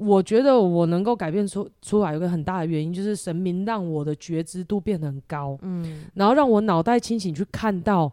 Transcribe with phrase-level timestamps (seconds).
[0.00, 8.10] 我觉得我能够改变出出来，有个很大的原因，就是神明让我的觉知度变得很高，嗯，然后让我脑袋清醒，去看到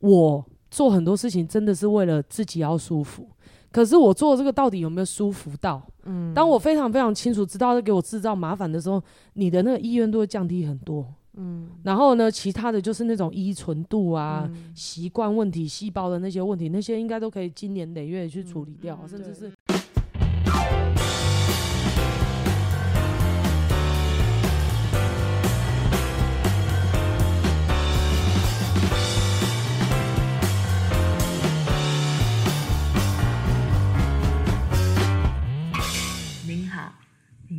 [0.00, 3.24] 我做很多事情真的是为了自己要舒服。
[3.70, 5.80] 可是我做这个到底有没有舒服到？
[6.04, 9.00] 嗯，当我非常非常清楚知道在给我制造麻烦的时候，
[9.34, 11.06] 你的那个意愿都会降低很多。
[11.34, 19.52] 嗯，然后呢，其他的就是那种依存度啊、习惯问题、细胞的那些问题，那些应该都可以经年累月去处理掉，甚至是。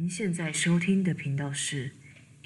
[0.09, 1.91] 现在收听的频道是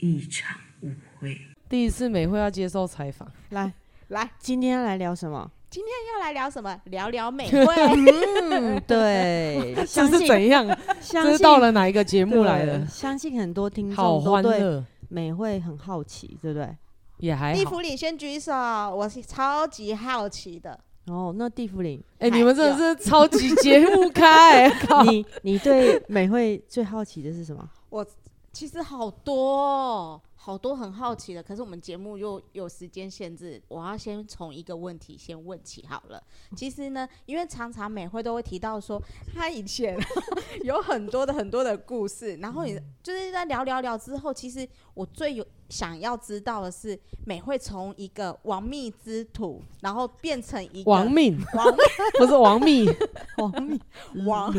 [0.01, 1.39] 一场误会。
[1.69, 3.71] 第一次美惠要接受采访，来
[4.09, 5.49] 来，今天要来聊什么？
[5.69, 6.77] 今天要来聊什么？
[6.85, 7.65] 聊聊美惠。
[8.51, 10.67] 嗯，对， 这是怎样？
[11.01, 12.85] 这是到了哪一个节目来了？
[12.85, 16.75] 相信很多听众都对美惠很好奇，对不对？
[17.19, 17.57] 也还好。
[17.57, 20.77] 地府里先举手，我是超级好奇的。
[21.07, 24.51] 哦，那地府灵，哎、欸，你们真的是超级节目咖！
[25.03, 27.69] 你你对美惠最好奇的是什么？
[27.89, 28.05] 我
[28.53, 30.21] 其实好多、哦。
[30.45, 36.21] 好多很好奇的，可是我们节目又有时间限制，我要先从一个问题先问起好了。
[36.53, 39.01] 其实呢，因为常常美惠都会提到说，
[39.33, 39.97] 她以前
[40.65, 51.77] 有很多的很多的故事，然后你就是在聊聊聊之后，其实我最有想要知道的是，美惠从一个亡命之徒，然后变成一个亡命，亡命
[52.19, 52.85] 不是亡命，
[53.37, 53.79] 亡命，
[54.25, 54.53] 亡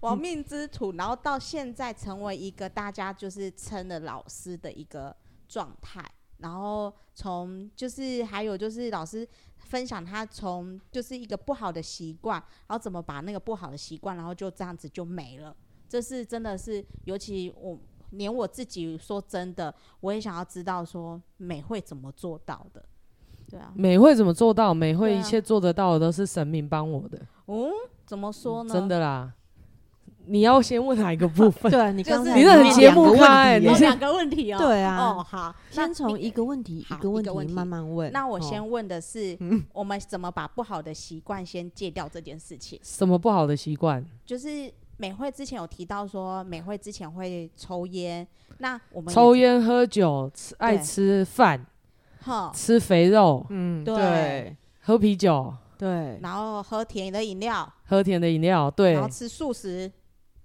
[0.00, 4.41] 亡命之徒，然后到现在成为一个大家就是称的老师。
[4.56, 5.14] 的一个
[5.48, 6.04] 状态，
[6.38, 9.26] 然后从就是还有就是老师
[9.58, 15.54] 分享他从就是一个不好的习惯，然后怎么把那个不好的习惯，然后就这样子就没了。
[15.88, 17.78] 这是真的是，尤其我
[18.10, 22.84] 连我自己说真的，我也想要知道说美会怎么做到的。
[23.48, 24.72] 对啊，美会怎么做到？
[24.72, 27.20] 美会一切做得到的都是神明帮我的。
[27.46, 27.70] 嗯，
[28.06, 28.72] 怎么说呢？
[28.72, 29.34] 真的啦。
[30.26, 31.70] 你要先问哪一个部分？
[31.70, 34.58] 对，你刚才你是很节目咖，你两个问题哦。
[34.58, 38.10] 对啊，哦好，先从一个问题一个问题慢慢问。
[38.12, 39.36] 那我先问的是，
[39.72, 42.78] 我们怎么把不好的习惯先戒掉这件事情？
[42.82, 44.04] 什么不好的习惯？
[44.24, 48.26] 就是美惠之前有提到说，美惠之前会抽烟，
[48.58, 51.66] 那我们抽烟喝酒，吃爱吃饭，
[52.54, 59.90] 吃肥肉，嗯，对，喝啤酒，对，然后喝甜的饮料，喝甜的饮料，对，然后吃素食。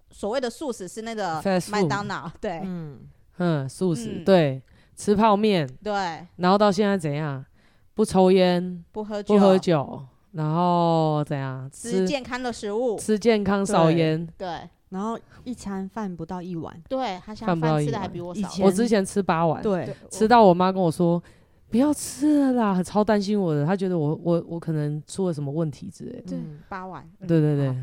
[0.10, 1.42] 所谓的素食是那个
[1.72, 3.00] 麦当劳，对，嗯。
[3.40, 4.60] 嗯，素食对，
[4.96, 5.94] 吃泡面，对，
[6.38, 7.46] 然后到现在怎样？
[7.94, 11.70] 不抽烟，不喝酒，不喝酒，然后怎样？
[11.72, 21.22] 吃健康的食物，吃健康少烟，对，然后一餐饭不到一碗，对，他现在饭吃的还比我少，我之前吃八碗，对，吃到我妈跟我说
[21.70, 27.76] 不要吃了啦，超担心我的，她觉得我我我可能出了什么问题之类的，对，八碗，对对对。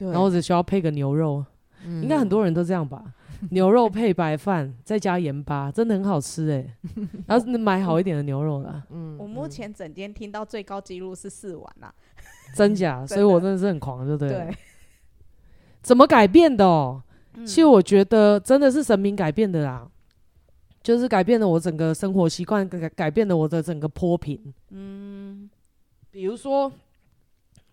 [0.00, 1.44] 然后我只需要配个牛肉，
[1.84, 3.04] 应该很多人都这样吧？
[3.50, 6.76] 牛肉配白饭，再加盐巴，真的很好吃哎！
[7.26, 8.82] 然后买好一点的牛肉啦。
[8.90, 11.94] 嗯，我目前整天听到最高纪录是四碗啦，
[12.54, 13.04] 真假？
[13.08, 14.28] 所以我真的是很狂，对不对？
[14.28, 14.54] 对。
[15.80, 17.02] 怎么改变的哦？
[17.46, 19.88] 其实我觉得真的是神明改变的啦，
[20.82, 24.52] 就是改变了我整个生活习惯，改改变了我的整个波频。
[24.68, 25.48] 嗯，
[26.10, 26.70] 比如说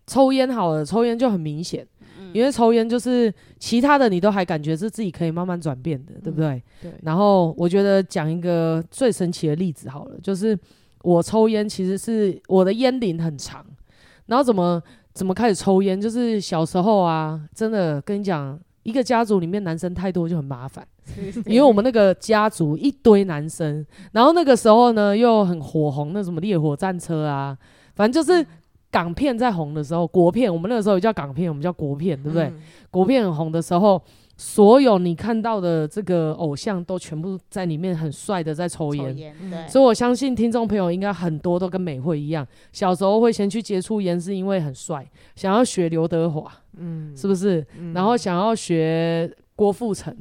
[0.08, 1.86] 抽烟好了，抽烟就很明显。
[2.34, 6.62] 因为抽烟就是其他的，你都还感觉是自己可以慢慢转变的，对不对？
[6.82, 6.92] 对。
[7.02, 10.56] 然后我觉得讲一个最神奇的例子好了，就是
[11.02, 13.64] 我抽烟其实是我的烟龄很长，
[14.26, 14.80] 然后怎么
[15.14, 20.86] 怎么开始抽烟，就是小时候啊，真的跟你讲，一个家族里面男生太多就很麻烦，
[21.46, 27.56] 因为我们那个家族一堆男生，然后那个时候呢又很火红，那什么烈火战车啊，
[27.94, 28.46] 反正就是。
[28.90, 32.44] 港片在红的时候，国片我们那个时候也叫港片，我们叫国片，对不对？
[32.46, 32.60] 嗯、
[32.90, 34.02] 国片很红的时候，
[34.36, 39.34] 所有你看到的这个偶像都全部在里面很帅的在抽烟，
[39.68, 45.06] 所以我相信听众朋友应该很多都跟美惠一样，小时候会先去接触烟，是因为很帅，
[45.36, 47.64] 想要学刘德华，嗯，是不是？
[47.78, 50.16] 嗯、然后想要学郭富城，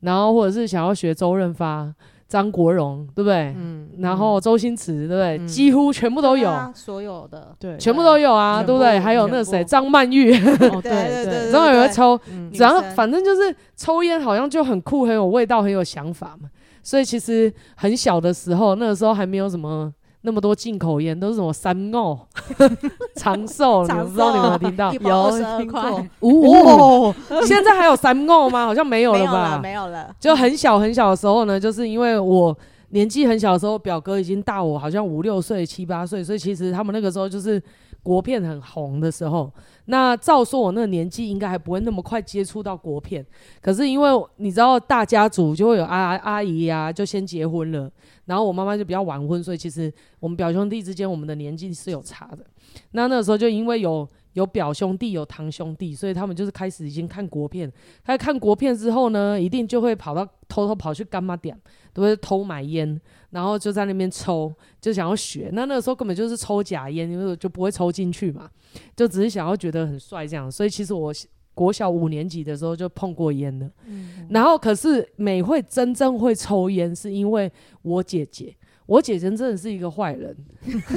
[0.00, 1.94] 然后或者是想要学周润发。
[2.28, 3.54] 张国荣对不对？
[3.56, 5.46] 嗯，然后周星驰对不对？
[5.46, 9.00] 几乎全部都有，所有的对，全部都有啊，对不对？
[9.00, 10.80] 还有那个谁，张曼玉，对对
[11.24, 12.20] 对，然后有个抽，
[12.52, 16.50] 然后反正就是抽烟，好像就很酷，很有味道，很有想法嘛。
[16.82, 19.92] 所以其实很小的时候，那个时候还没有什么
[20.22, 22.18] 那么多进口烟，都是什么三欧
[23.14, 24.92] 长寿，你们知道你们有没有听到？
[24.92, 26.04] 有听过。
[26.20, 27.14] 哦，
[27.46, 28.66] 现在还有三欧吗？
[28.66, 29.60] 好像没有了吧？
[29.62, 30.14] 没有了。
[30.18, 32.56] 就很小很小的时候呢，就是因为我
[32.90, 37.62] 年纪很小的时候，表哥已经大我好像五六岁、七八岁，所以其实他们那个时候就是
[38.02, 39.50] 国片很红的时候。
[39.90, 43.24] 那照说，我那个年纪应该还不会那么快接触到国片。
[43.62, 47.90] 可是因为你知道，大家族就会有阿阿姨呀、啊，就先结婚了，
[48.28, 49.90] 然后我妈妈就比较晚婚，所以其实
[50.20, 52.44] 我们表兄弟之间，我们的年纪是有差的。
[52.90, 57.72] 那那个时候就因为有有表兄弟，有堂兄弟，所以他们就是开始已经看国片。
[58.04, 61.58] 开始看国片之后呢，一定就会跑到偷偷跑去干妈店，
[61.94, 63.00] 都会偷买烟。
[63.30, 65.48] 然后就在那边抽，就想要学。
[65.54, 68.48] 那那个时候根本就是抽假烟，因为就不会抽进去嘛，
[68.94, 70.52] 就只是想要觉得很帅这样。
[70.52, 71.12] 所以其实我
[71.58, 73.68] 国小五年级的时候就碰过烟了。
[73.86, 74.28] 嗯。
[74.30, 77.50] 然后可是美会真正会抽烟，是因为
[77.82, 78.54] 我姐姐。
[78.86, 80.36] 我姐姐真的是一个坏人。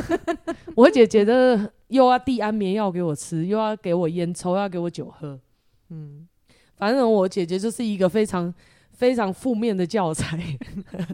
[0.75, 5.39] 我姐姐的又要递安眠药给我吃，又要给我烟抽，又要给我酒喝。
[5.89, 6.27] 嗯。
[6.75, 8.53] 反正我姐姐就是一个非常。
[8.91, 10.37] 非常负面的教材。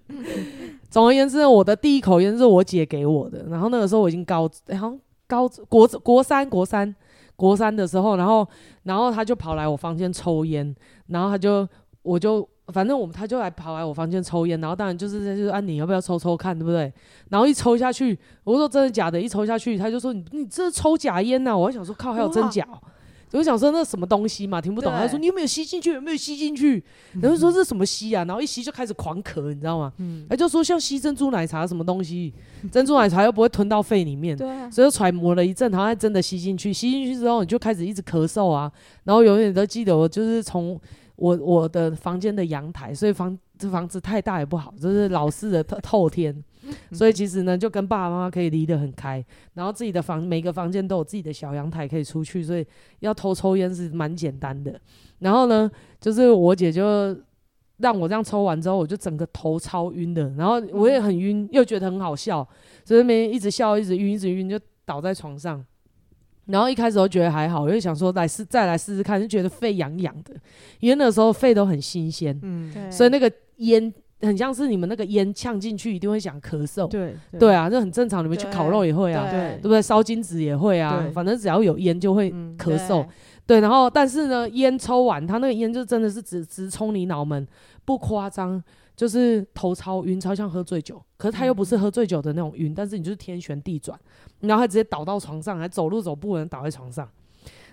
[0.91, 3.45] 总而言之，我的第一口烟是我姐给我的。
[3.49, 6.93] 然后那个时候我已经高，然后高国国三国三
[7.37, 8.45] 国三的时候，然后
[8.83, 10.75] 然后他就跑来我房间抽烟，
[11.07, 11.65] 然后他就
[12.01, 16.91] 我就反正我们他就来跑来我房间抽烟，然后当然就是就是啊，你要不要抽抽看，对不对？
[17.29, 19.21] 然后一抽下去，我说真的假的？
[19.21, 21.55] 一抽下去，他就说你你这是抽假烟呐！
[21.55, 22.67] 我还想说靠，还有真假？
[23.31, 24.91] 我想说那什么东西嘛，听不懂。
[24.91, 25.93] 他说你有没有吸进去？
[25.93, 26.81] 有没有吸进去？
[27.21, 28.23] 然后说这是什么吸啊？
[28.23, 29.91] 然后一吸就开始狂咳，你知道吗？
[29.97, 32.33] 嗯，他就说像吸珍珠奶茶什么东西，
[32.71, 36.71] 珍珠奶茶又不会吞到肺里面，对，所以就揣摩了一阵，好像真的吸进去。
[36.71, 38.71] 吸进去之后，你就开始一直咳嗽啊。
[39.03, 40.79] 然后永远都记得我就是从
[41.17, 46.43] 我我的房间的阳台，所以房这房子太大也不好，就是老式的透透天。
[46.91, 49.23] 所以其实呢，就跟爸爸妈妈可以离得很开，
[49.53, 52.65] 然后自己的房每个房间都有自己的小阳台可以出去，所以
[52.99, 54.79] 要偷抽烟是蛮简单的。
[55.19, 55.69] 然后呢，
[55.99, 57.17] 就是我姐就
[57.77, 62.47] 让我这样抽完之后，我就整个头超晕的，然后我也很晕，又觉得很好笑，
[62.83, 65.63] 所以那边一直笑，一直晕，一直晕，就倒在床上。
[66.45, 70.33] 然后一开始我觉得还好，我就想说来试再来试试看，就觉得肺痒痒的，
[70.79, 73.93] 因为那时候肺都很新鲜，嗯，所以那个烟。
[74.21, 78.23] 很像是你们那个烟呛进去一定会想咳嗽，对对，对啊，这很正常。
[78.23, 79.81] 你们去烤肉也会啊，对，对，对不对？
[79.81, 83.03] 烧金纸也会啊，反正只要有烟就会咳嗽。
[83.03, 83.09] 嗯、
[83.45, 87.47] 对，对，然后但是呢，烟抽完，他那个烟就真的是直直冲你脑门，
[87.85, 88.61] 不夸张，
[88.95, 90.99] 就是头超晕，超像喝醉酒。
[91.17, 93.99] 可是他又不是喝醉酒的那种晕，嗯、但是你就是天旋地转，
[94.39, 97.07] 然后还直接倒到床上，还走路走不稳倒在床上。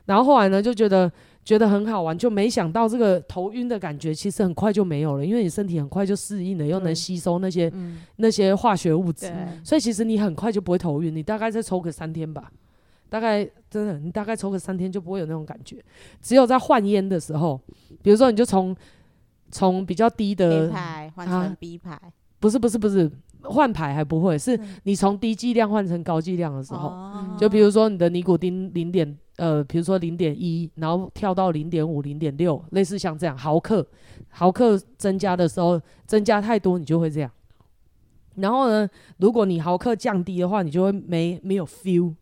[0.04, 1.10] 然后后来呢，就觉得。
[1.44, 9.30] 觉得很好玩，就没想到这个头晕的感觉其实很快就没有了，因为你身体很快就适应了，又能吸收那些、嗯、那些化学物质，
[9.62, 11.14] 所以其实你很快就不会头晕。
[11.14, 12.50] 你大概再抽个三天吧，
[13.10, 15.76] 大概真的，你大概抽个三天就不会有那种感觉。
[16.22, 17.60] 只有在换烟的时候，
[18.02, 18.74] 比如说你就从
[19.50, 22.02] 从比较低的 A 牌换成 B 牌，啊、
[22.40, 23.10] 不是不是不是
[23.42, 29.14] 换牌还不会，是你从低剂量换成高剂量的时候，嗯、就比如说你的尼古丁零点。
[29.36, 33.86] 呃，比如说零点一，然后跳到零点五、零点六，类似像这样毫克，
[34.28, 37.30] 毫克增加的时候，增加太多你就会这样。
[38.36, 38.88] 然后呢，
[39.18, 42.14] 如果你毫克降低的话，你就会没没有 feel，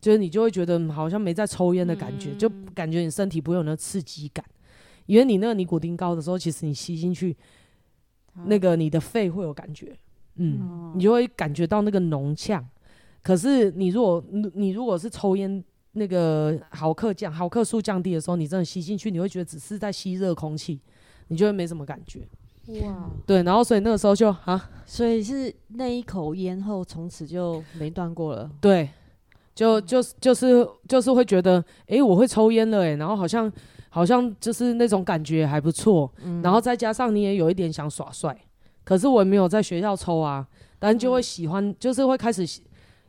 [0.00, 4.44] 就是你就会觉得好像没在抽烟的感觉，嗯、就感觉你身体不会有那刺激感。
[5.06, 7.36] 因为你那个尼古丁高的时候，其实你吸进去，
[8.46, 9.96] 那个你的肺会有感觉，
[10.36, 12.66] 嗯，嗯你就会感觉到那个浓呛。
[13.22, 14.24] 可是你如果
[14.54, 15.62] 你如果是抽烟，
[15.94, 20.80] 那个毫克降毫克数降低的时候，你真的吸进去，你会觉得只是在吸热空气，
[21.28, 22.20] 你就会没什么感觉。
[22.82, 28.50] 哇，对，然后所以那个时候就啊，所以是那一口烟后，从此就没断过了。
[28.60, 28.88] 对，
[29.54, 33.52] 就就就是就是会觉得，哎、欸，我会抽烟了、欸，哎，然后好像
[33.88, 36.10] 好像就是那种感觉还不错。
[36.22, 38.36] 嗯、然后再加上你也有一点想耍帅，
[38.82, 40.46] 可是我也没有在学校抽啊，
[40.78, 42.44] 但就会喜欢，嗯、就是会开始。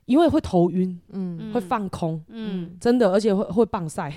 [0.05, 4.11] 因为会头晕，嗯，会放空，嗯，真的，而且会会棒晒，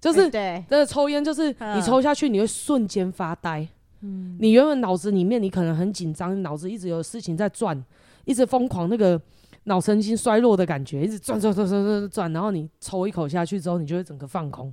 [0.00, 3.66] 就是，对，真的抽烟就是你抽下去，你会瞬间发呆，
[4.02, 7.84] 嗯，你原本脑子里面你可能很紧张，脑子一直有事情在转，
[8.24, 9.20] 一直疯狂那个
[9.64, 14.72] 脑神经衰弱的感觉，一直转转转转转转，然后你抽一口下去之后，你就会整个放空。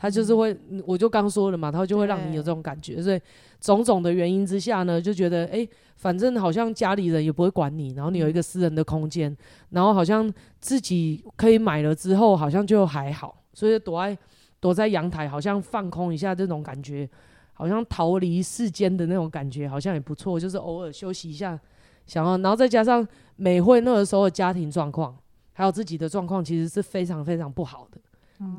[0.00, 3.20] 他就是会，我就刚说了嘛，他就会让你有这种感觉，所以
[3.60, 9.36] 种种的原因之下呢，就觉得哎、欸，反正好像家里人也不会管你，然后你有一个私人的空间，
[9.68, 14.16] 然后好像自己可以买了之后，好像就还好，所以躲在
[14.58, 17.06] 躲在阳台，好像放空一下这种感觉，
[17.52, 21.60] 好像逃离世间的那种感觉，好像也不错，就是偶尔休息一下，
[22.06, 25.14] 想要，然后再加上美惠那个时候的家庭状况，
[25.52, 28.00] 还有自己的状况，其实是非常非常不好的，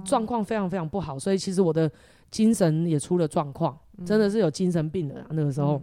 [0.05, 1.89] 状况、嗯、非常非常不好，所以其实我的
[2.29, 5.81] 精神也出了状况，嗯、真的是有精神病的、啊、那个时候，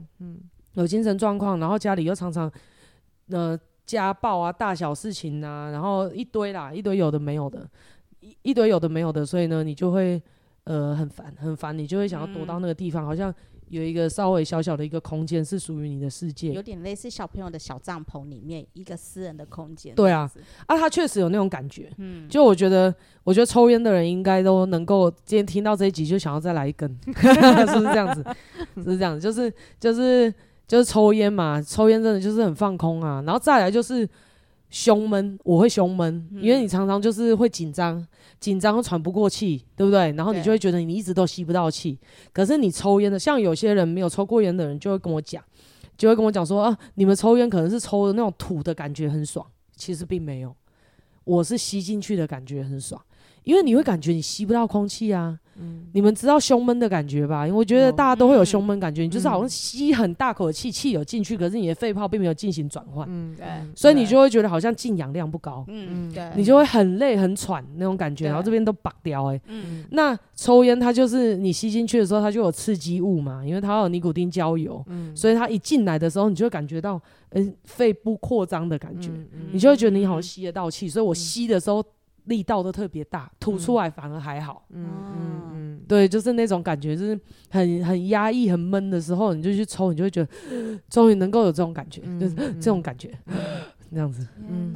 [0.75, 2.51] 有精神状况，然后家里又常常
[3.31, 7.69] 呃家暴啊，大小事情啊，然后一堆啦，一堆有的没有的，
[8.21, 10.23] 一一堆有的没有的，所以呢，你就会
[10.65, 13.35] 呃很烦很烦，你就会想要躲到那个地方，嗯、好像。
[13.71, 19.95] 有一个稍微小小的一个空间是属于你的世界，有点类似小朋友的小帐篷里面一个私人的空间。
[19.95, 20.31] 对啊，
[20.67, 21.91] 啊，他确实有那种感觉。
[21.99, 22.95] 嗯，就我觉得，
[23.25, 28.25] 我觉得抽烟的人应该都能够今天听到这一集就想要再来一根， 是不是这样子？
[28.77, 29.21] 是不是这样子？
[29.21, 30.33] 就是就是
[30.67, 33.23] 就是抽烟嘛，抽烟真的就是很放空啊。
[33.27, 34.09] 然后再来就是
[34.71, 38.07] 胸闷，我会胸闷，嗯、因为你常常就是会紧张。
[38.41, 40.13] 紧张喘不过气，对不对？
[40.13, 41.99] 然后你就会觉得你一直都吸不到气。
[42.33, 45.43] 可是你抽烟的，像有些人没有抽过烟的人，就会跟我讲，
[45.97, 49.45] 就会跟我讲说啊，你们抽烟可能是抽的那种土的感觉很爽，
[49.75, 50.55] 其实并没有，
[51.25, 53.03] 我是吸进去的感觉很爽，
[53.43, 55.41] 因为你会感觉你吸不到空气啊。
[55.61, 57.47] 嗯，你们知道胸闷的感觉吧？
[57.47, 63.07] 因为我觉得大家都会有胸闷感觉，你就是好像吸很大口气，气有进去，可是你的肺泡并没有进行转换。
[63.11, 63.47] 嗯，对。
[63.75, 65.65] 所以你就会觉得好像进氧量不高。
[65.69, 66.31] 嗯，对。
[66.37, 69.41] 你就会很累很喘那种感觉，然后这边都拔掉哎。
[69.47, 69.85] 嗯。
[69.91, 74.85] 那抽烟它就是你吸进去的时候，它就有刺激物嘛，因为它有尼古丁焦油。
[74.89, 75.15] 嗯。
[75.17, 77.01] 所以它一进来的时候，你就会感觉到，
[77.31, 79.11] 嗯，肺部扩张的感觉。
[79.11, 79.49] 嗯。
[79.53, 81.85] 你就会觉得你好像吸得到气，所以我吸的时候。
[82.29, 84.65] 力道都特别大，吐出来反而还好。
[84.71, 87.19] 嗯嗯嗯，对，就是那种感觉，就是
[87.51, 90.31] 很很压抑、很闷的时候，你就去抽，你就会觉得
[90.89, 93.11] 终于能够有这种感觉，就是这种感觉，
[93.91, 94.27] 那样子。
[94.49, 94.73] 嗯，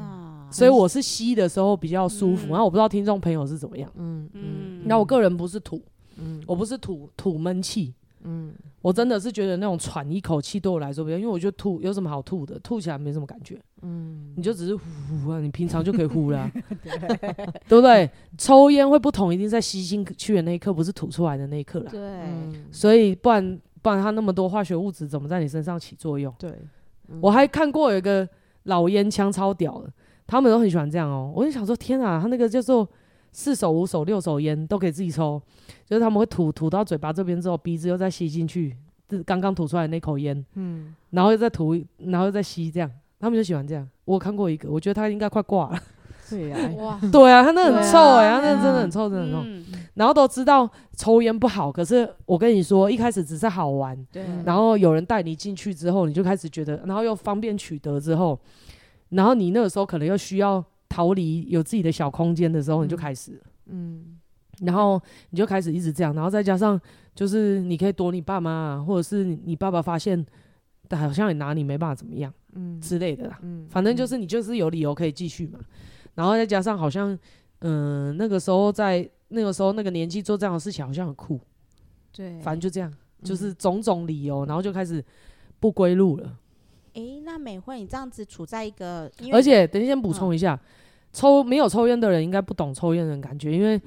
[0.51, 3.91] 所以我是吸的时候比较舒服，然后我不知道听众朋友是怎么样。
[3.97, 4.29] 嗯。
[4.33, 5.81] 嗯，那我个人不是吐，
[6.17, 7.95] 嗯，我不是吐吐闷气。
[8.25, 13.61] 嗯，我真的是觉得那种喘一口气对我来说比较，因为我觉得吐有什么好吐的，吐起来没什么感觉。
[13.83, 14.83] 嗯，你就只是呼
[15.25, 16.51] 呼啊，你平常就可以呼啦，
[16.85, 17.19] 对，
[17.69, 18.09] 对不对？
[18.39, 21.91] 抽烟会不同，一定在吸进去的那一刻，不是吐出来的那一刻啦。
[21.91, 26.33] 对，嗯、所以不然不然它那么多化学物质怎么在你身上起作用？
[26.39, 26.51] 对，
[27.09, 28.29] 嗯、我还看过有一个
[28.65, 29.93] 老烟枪超屌的，
[30.27, 31.41] 他们都很喜欢这样哦、喔。
[31.41, 32.89] 我就想说，天啊，他那个叫做。
[33.33, 35.41] 四手、五手、六手烟都可以自己抽，
[35.87, 38.77] 就是他们会吐吐到嘴巴这边之后，鼻子又再吸进去，
[39.09, 43.89] 是刚刚吐出来那口烟，嗯，然后又再吐，然后又再吸，这样他们就喜欢这样。
[44.05, 45.81] 我看过一个，我觉得他应该快挂了。
[46.29, 49.43] 对呀，哇， 对啊，他那很臭哎、欸，啊、他那真的很臭，真的很臭。
[49.45, 54.25] 嗯、然后都知道抽烟不好，可是我跟你说，一开始只是好玩，对。
[54.45, 58.39] 然后有人带你进去之后，你就开始觉得，然后又方便取得之后，
[59.11, 60.63] 然后你那个时候可能又需要。
[60.93, 64.21] 逃离有自己的小空间的时候，你就开始，嗯，
[64.61, 66.79] 然后你就开始一直这样，然后再加上
[67.15, 70.23] 就是你可以躲你爸妈啊，或者是你爸爸发现，
[70.91, 72.79] 好像也拿你没办法怎么样，嗯。
[72.79, 75.59] 之类的啦，嗯，反正就是你就是有理由可以继续嘛，
[76.15, 77.19] 然后再加上好像，
[77.61, 81.41] 嗯，那个时候在那个时候那个年纪做这样的事情好像很酷，
[82.13, 82.93] 对，反正就这样，
[83.25, 85.03] 就是种种理由，然后就开始
[85.59, 86.39] 不归路了。
[86.93, 90.61] 诶，那美惠你这样子处在一个，而且等一下先补充一下。
[91.13, 93.81] 抽没有抽烟的人应该不懂抽烟的感觉，因为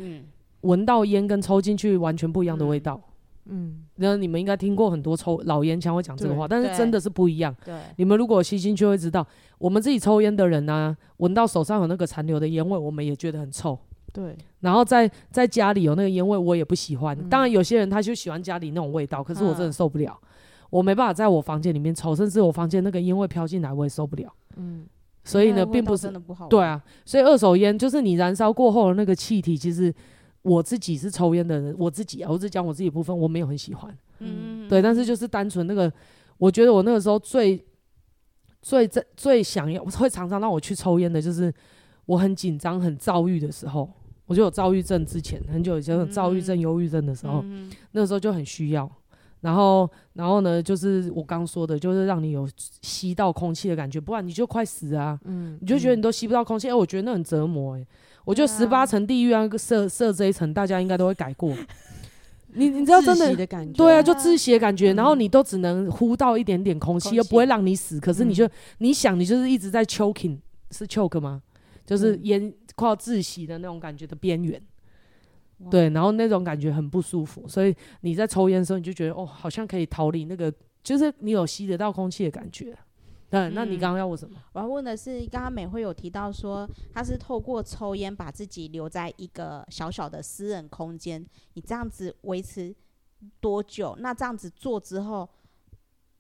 [0.62, 3.00] 闻到烟跟抽进去完全不一样的味道。
[3.48, 7.56] 嗯，然后你们应该听过很多抽老烟枪会讲这个话，但是真的是不一样。
[7.64, 9.26] 对，你们如果吸进去会知道，
[9.60, 13.78] 我们自己抽烟的人呢，闻到手上有那个残留的烟味，我们也觉得很臭。
[14.12, 17.16] 对，然后在在家里有那个烟味，我也不喜欢。
[17.30, 20.20] 当然有些人他就喜欢家里那种味道，可是我真的受不了，
[20.72, 24.34] 我没办法在我房间里面抽，甚至我房间那个烟味飘进来我也受不了。
[24.56, 24.88] 嗯。
[25.26, 26.14] 所以呢，并不是
[26.50, 29.94] 对啊，所以二手烟就是你燃烧过后的那个气体，其实
[30.44, 35.92] 我自己是抽烟的人，我自己啊，我只讲我自己部分，我没有很喜欢，嗯，对，但是就是单纯那个，
[36.38, 37.60] 我觉得我那个时候最
[38.62, 41.52] 最最最想要，会常常让我去抽烟的，就是
[42.06, 43.92] 我很紧张、很躁郁的时候，
[44.28, 47.44] 我就有躁郁症之前很久以前有躁郁症、忧郁症的时候，
[47.94, 48.88] 那个时候就很需要。
[49.46, 52.50] 然后，然后呢，就是我刚说的，就是让你有
[52.82, 55.20] 吸到空气的感觉，不然你就快死啊！
[55.24, 57.88] 嗯，你就觉得你都吸不到空气，哎、嗯，我觉得那很折磨哎、欸。
[58.24, 61.56] 我觉得十八层地狱啊，设设这一层，大家应该都会改过。
[62.58, 63.36] 你你知道真的，
[63.74, 70.40] 对啊，就窒息的感觉，嗯、然后你都只能呼到一点点空气，又不会让你死，可是你就、嗯、你想，你就是一直在 choking，
[70.72, 71.44] 是 choke 吗？
[71.86, 74.60] 就是烟快要窒息的那种感觉的边缘。
[75.72, 82.78] 对，然后那种感觉很不舒服，所以你在抽烟的时候，你就觉得哦，好像可以逃离那个，就是你有吸得到空气的感觉。
[83.30, 84.38] 对，嗯、那你刚刚要问什么？
[84.54, 92.74] 我要问的是，刚刚美惠有提到说，他是透过抽烟把自己留在一个小小的私人空间，你这样子维持
[93.40, 93.96] 多久？
[94.00, 95.28] 那这样子做之后，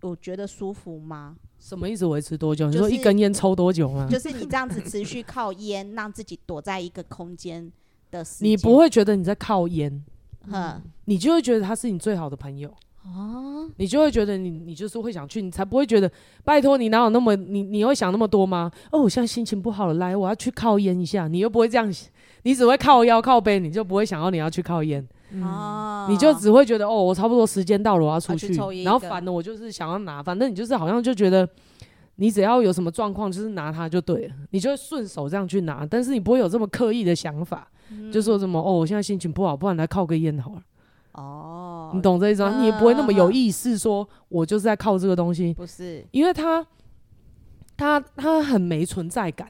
[0.01, 1.37] 我觉得舒服吗？
[1.59, 2.05] 什么意思？
[2.05, 2.71] 维持多久？
[2.71, 4.07] 就是、你说一根烟抽多久吗？
[4.09, 7.71] 就是你这样子持续靠烟，让自己躲在一个空间
[8.11, 8.49] 的时间。
[8.49, 10.03] 你不会觉得你在靠烟，
[10.47, 12.73] 嗯，你就会觉得他是你最好的朋友。
[13.03, 16.11] 哦，你就会觉得你你就是会想去，你才不会觉得
[16.43, 18.71] 拜托你哪有那么你你会想那么多吗？
[18.91, 21.93] 哦，我现在心情不好了，来我要去靠烟一下，你又不会这样，
[22.41, 25.07] 你只会靠腰靠背，你就不会想要你要去靠烟。
[25.43, 31.47] 哦、嗯，你就只会觉得哦，我差不多时间到了，我要出去，去然后烦的我就是想要拿，反正你就是好像就觉得
[32.15, 40.61] 你只要有什么状况就是拿它就对了，你就会顺手这样去拿，但是你不会有这么刻意的想法，嗯、就说什么哦，我现在心情不好，不然来靠个烟好了。
[41.13, 46.65] 哦，你懂这一种，你也不会那么有意识说，我就是在靠这个东西，不是，因为他
[47.77, 49.49] 他他很没存在感，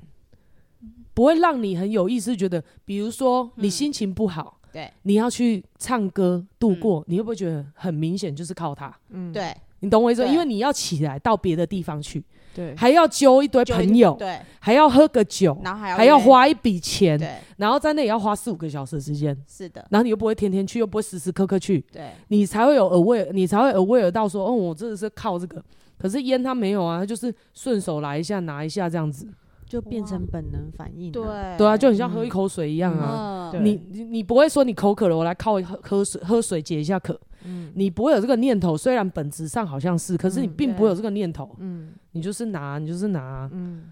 [1.13, 8.95] 不会让你很有意思觉得，比如说你心情不好，对，你要去唱歌度过，你会不会觉得很明显就是靠他？
[9.09, 10.27] 嗯，对，你懂我意思？
[10.27, 12.23] 因为你要起来到别的地方去。
[12.53, 25.61] 对，还要揪一堆朋友，对，还要喝个酒，然后还要还要花一笔钱，对，然后在那也要花四五个小时的时间，是的，然后你又不会天天去，又不会时时刻刻去，对，你才会有 aware，你才会 aware 到说，哦，我真的是靠这个，
[25.97, 29.27] 可是烟它没有啊，它就是顺手来一下拿一下这样子，
[29.67, 31.23] 就变成本能反应，对，
[31.57, 37.19] 对啊，就很像喝一口水一样啊，你你你不会说你口渴了，我来靠喝喝水喝水解一下渴。
[37.45, 41.55] 嗯，你不会有这个念头，虽然本质上好像是，可是你并不会有这个念头。
[41.59, 43.49] 嗯，你就是拿，你就是拿。
[43.53, 43.91] 嗯，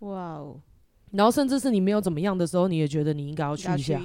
[0.00, 0.60] 哇哦。
[1.12, 4.00] 然后甚至是你没有怎么样的时候，你也觉得你应该要去一下。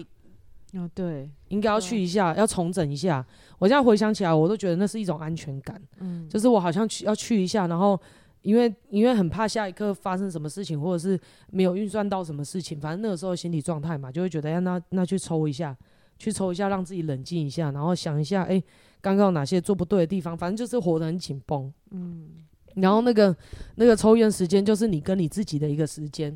[0.74, 3.26] 哦，对，应该要去一下，要重整一下。
[3.60, 5.82] 我现在回想起来，我都觉得那是一种安全感。
[6.00, 7.98] 嗯，就是我好像去要去一下，然后
[8.42, 11.18] 因为因为很怕下一刻发生什么事情，或者是
[11.52, 15.78] 没有运算到什么事情，反正那个时候心理状态嘛，就会觉得，哎，那那去抽一下。
[16.18, 18.64] 去抽一下，让自己冷静一下，然后想一下，哎、欸，
[19.06, 20.36] 刚刚有哪些做不对的地方？
[20.36, 21.72] 反正就是活得很紧绷。
[21.92, 22.28] 嗯，
[22.74, 23.36] 然后那个
[23.76, 26.36] 那个抽烟时间，就是你跟你自己的一个时间。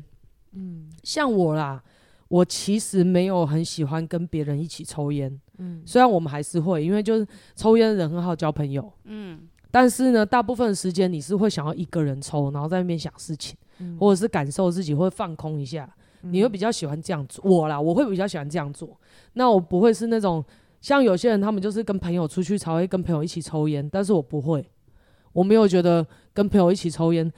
[0.52, 1.82] 嗯，像我啦，
[2.28, 5.36] 我其实没有很喜欢跟别人一起抽烟。
[5.58, 8.88] 嗯，虽然我们还是会，因为就是抽烟的人很好交朋友。
[9.02, 9.40] 嗯，
[9.72, 15.92] 但是呢，大部分时间你是会想要一个人抽，然后在那边想事情，嗯、或者是感受自己，会放空一下。
[16.22, 18.94] 你会比较喜欢这样做，我啦，我会比较喜欢这样做。
[19.32, 20.44] 那我不会是那种
[20.80, 24.68] 像有些人，他们就是跟朋友出去才会跟朋友一起抽烟，但是我不会，
[25.32, 27.30] 我没有觉得跟朋友一起抽烟。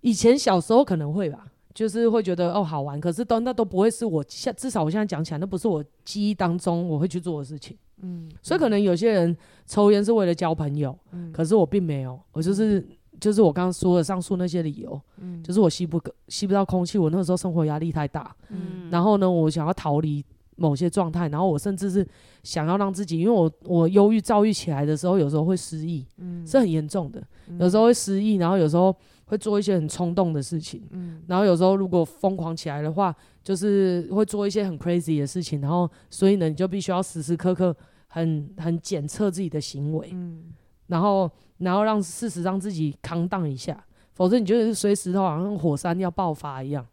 [0.00, 7.76] 以前小时候可能会吧，就是会觉得哦好玩，可是都那都不会是我现至少我现在讲起来，那不是我记忆当中我会去做的事情。
[8.02, 9.36] 嗯，所以可能有些人
[9.66, 12.86] 抽烟是为了交朋友，嗯，可是我并没有，我就是。
[13.20, 20.24] 就是我刚刚说的上述那些理由，嗯，就是我吸不吸不到空气，我那个时候生活压力太大，嗯，然后呢，我想要逃离
[20.62, 22.06] 某些状态，然后我甚至是
[22.44, 27.20] 想要让自己，因为我我忧郁躁郁起来的时候，有时候会失忆，嗯，是很严重的，
[27.58, 28.94] 有时候会失忆，然后有时候
[29.24, 40.44] 会做一些很冲动的事情，嗯，然后有时候如果疯狂起来的话，就是会做一些很 crazy 的事情，然后所以呢，你就必须要时时刻刻很很检测自己的行为，嗯，
[40.86, 41.30] 然后。
[41.58, 46.84] 然后让事实让自己扛荡一下，否则你就是随时都好像火山要爆发一样。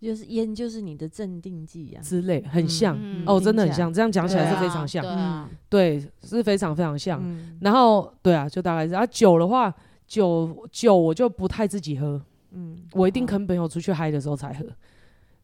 [0.00, 3.92] 就是烟，就是你的镇定剂啊之类，很像、嗯、哦，真的很像。
[3.92, 7.20] 这样讲起来是非常像，对，啊对，啊、对，是非常非常像。
[7.22, 9.72] 嗯、然后对啊，就大概是啊，酒的话，
[10.06, 12.20] 酒酒我就不太自己喝，
[12.52, 14.64] 嗯，我一定跟朋友出去嗨的时候才喝。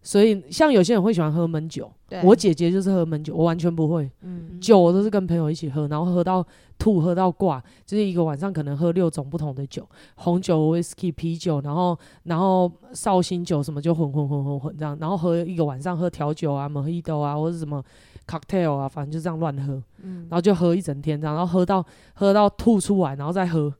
[0.06, 1.90] 所以，像有些人会喜欢喝闷酒，
[2.22, 4.08] 我姐姐就是喝闷酒，我完全不会。
[4.20, 6.46] 嗯，酒我都是跟朋友一起喝，然后喝到
[6.78, 17.82] 吐，喝到挂，就是一个晚上可能喝六种不同的酒，红酒、威士忌、啤酒，然后然后绍兴酒什么就混混混混混这样，然后喝一个晚上喝调酒啊、莫吉托啊，或者什么
[18.28, 23.74] cocktail 啊，反正就这样乱喝，嗯，然后就喝一整天这样，然后喝到喝到吐出来，然后再喝，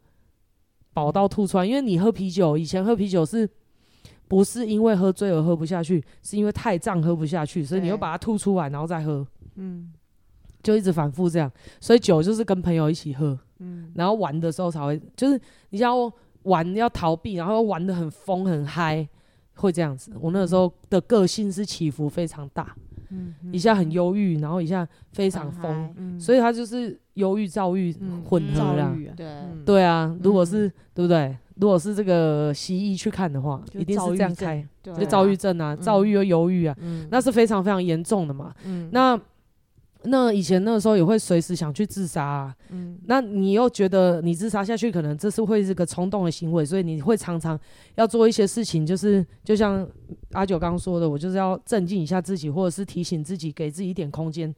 [0.92, 3.48] 饱到吐出来，因为你喝啤酒，以前喝啤酒是。
[4.28, 9.92] 不是因为喝醉而喝不下去，是因为太胀喝不下去，所以你又把它吐出来，然后再喝，嗯，
[10.62, 11.50] 就一直反复这样。
[11.80, 16.12] 所以酒就是跟朋友一起喝，嗯，然后玩的时候才会，就是你要
[16.42, 19.08] 玩要逃避，然后玩的很疯很嗨，
[19.54, 20.10] 会这样子。
[20.20, 22.74] 我那个时候的个性是起伏非常大，
[23.10, 29.26] 嗯，一下很忧郁，然后一下非常疯，嗯，所以他就是忧郁躁郁混合了，对。
[29.64, 31.36] 对啊，如果是对不对？
[31.56, 36.76] 如果是这个西医去看的话，一定是这样开，就躁郁症啊，躁郁又忧郁啊，
[37.10, 38.54] 那是非常非常严重的嘛。
[38.90, 39.18] 那
[40.08, 42.54] 那以前那个时候也会随时想去自杀啊。
[43.06, 47.58] 那你又觉得你自杀下去，可能这是会是个冲动的行为，所以你会常常
[47.96, 49.84] 要做一些事情，就是就像
[50.32, 54.54] 阿九刚刚说的，我就是要镇静一下自己，或者是提醒自己，给自己一点空间，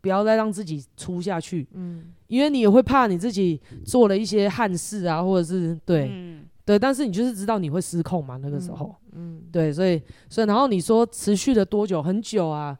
[0.00, 9.42] 不要再让自己出下去，嗯，因为你也会怕你自己做了一些憾事啊，或者是对，嗯、对，但是你就是知道你会失控嘛，那个时候，嗯，嗯。
[9.52, 12.02] 对，所以，所以，然后你说持续了多久？
[12.02, 12.76] 很久啊。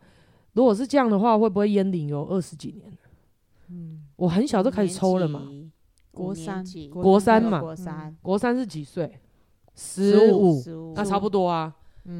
[0.54, 2.90] 如果是这样的话，会不会烟龄有二十几年？
[3.70, 5.42] 嗯，我很小就开始抽了嘛，
[6.10, 9.18] 国三，国三嘛，国三，国三是几岁？
[9.74, 11.74] 十五，那差不多啊。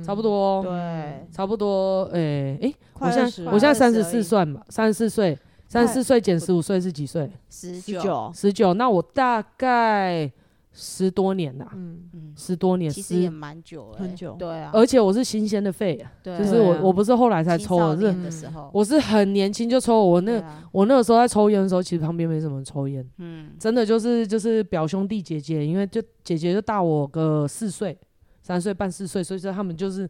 [0.04, 7.30] 差不多，对，差不多，诶诶，我现在我现在三十四算吧，三十四岁，三十四岁减十五岁是几岁？
[7.50, 10.30] 十九，十九，那我大概
[10.72, 12.08] 十多年了，嗯。
[12.14, 20.42] 嗯，十多年，其实也蛮久了，很久，对啊，而且我是新鲜的肺，就是我我不是后来才抽的，是我是很年轻就抽，我那
[20.72, 27.96] 我那个时候在抽烟的时候，其实旁边没什么人抽烟，嗯，真的就是就是表兄弟姐姐，因为就姐姐就大我个四岁。
[28.44, 30.06] 三岁半四岁，所以说他们就是，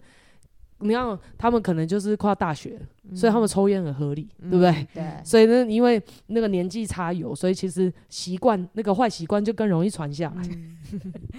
[0.81, 4.87] 你看他们可能就是跨大学，嗯、所以他们抽烟很合理，嗯、对不对？
[4.93, 5.05] 对。
[5.23, 10.43] 所以呢，因为那个年纪差有，所以其实习惯那个坏习惯就更容易传下来。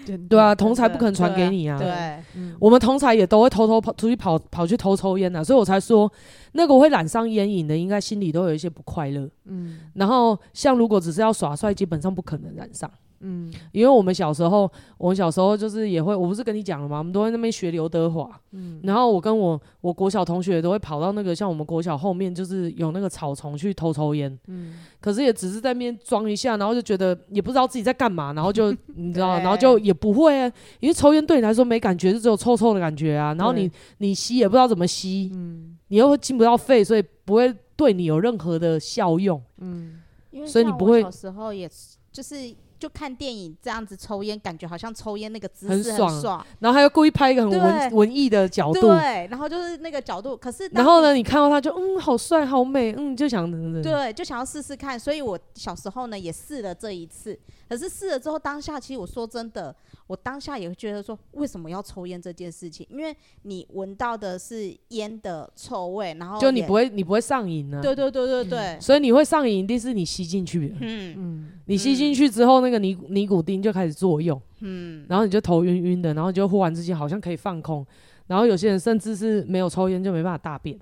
[0.08, 1.77] 嗯、 对啊，同才不可能传给你啊。
[1.77, 1.86] 对。
[1.88, 6.10] 对我们同才也都会偷偷跑出去跑跑去偷抽烟啊，所以我才说
[6.53, 9.29] 那个会染上烟瘾的，应该心里都有一些不快乐。
[9.43, 9.81] 嗯。
[9.95, 12.89] 然后像如果只是要耍帅，基本上不可能染上。
[13.21, 16.97] 嗯，因为我们小时候，我们小时候就是也会，我不是跟你讲了吗？
[16.99, 40.01] 我们都在那边学刘德华，嗯，然后我跟我我国小同学都会跑到那个像我们国小后面，就是有那个草丛去偷抽烟，嗯，可是也只是在那边装一下，然后就觉得也不知道自己在干嘛，然后就 你知道，然后就也不会啊，因为抽烟对你来说没感觉，就只有臭臭的感觉啊，然后你你吸也不知道怎么吸，嗯，你又进不到肺，所以不会对你有任何的效用，嗯，
[40.45, 41.67] 所以你不会小时候也
[42.12, 42.36] 就是。
[42.78, 53.50] 就看电影这样子抽烟，感觉好像抽烟那个姿势很爽，爽然后还要故意拍一个很文文艺的角度，对，然后就是那个角度，可是然后呢，你看到他就嗯，好帅，好美，嗯，就想
[53.82, 57.38] 对，就想要试试看，所以我小时候呢也试了这一次，
[57.70, 59.76] 可是试了之后，当下其实我说真的。
[60.08, 62.86] 我当下也会觉得说，为什么要抽烟这件事情？
[62.92, 67.82] 因为你闻到的是烟的臭味，然后就你不会，你不会上瘾呢、啊？
[67.82, 68.80] 对对对对对、嗯。
[68.80, 70.76] 所以你会上瘾，一定是你吸进去。
[70.80, 71.52] 嗯嗯。
[71.66, 74.41] 你吸进去之后，那个尼尼古丁就开始作用。
[74.60, 75.06] 嗯。
[75.08, 77.86] 然后你就头晕晕的，然后就忽然之间好像可以放空。
[78.28, 80.78] 然后有些人甚至是没有抽烟就没办法大便。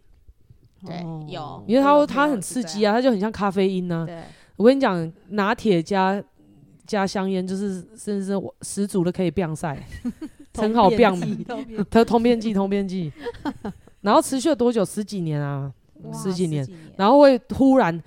[0.86, 0.96] 对，
[1.28, 1.64] 有。
[1.68, 4.06] 因为它它很刺激啊，它就很像咖啡因呢、啊。
[4.06, 4.24] 对。
[4.56, 6.24] 我跟你讲，拿铁加。
[6.86, 9.82] 加香烟就是，甚至是十足的可以变晒，
[10.56, 11.10] 很好变，
[11.90, 13.10] 它通便剂，通便 剂，
[14.02, 14.84] 然后持续了多久？
[14.84, 15.72] 十几年啊，
[16.14, 16.68] 十几年，
[16.98, 18.04] 然后会突然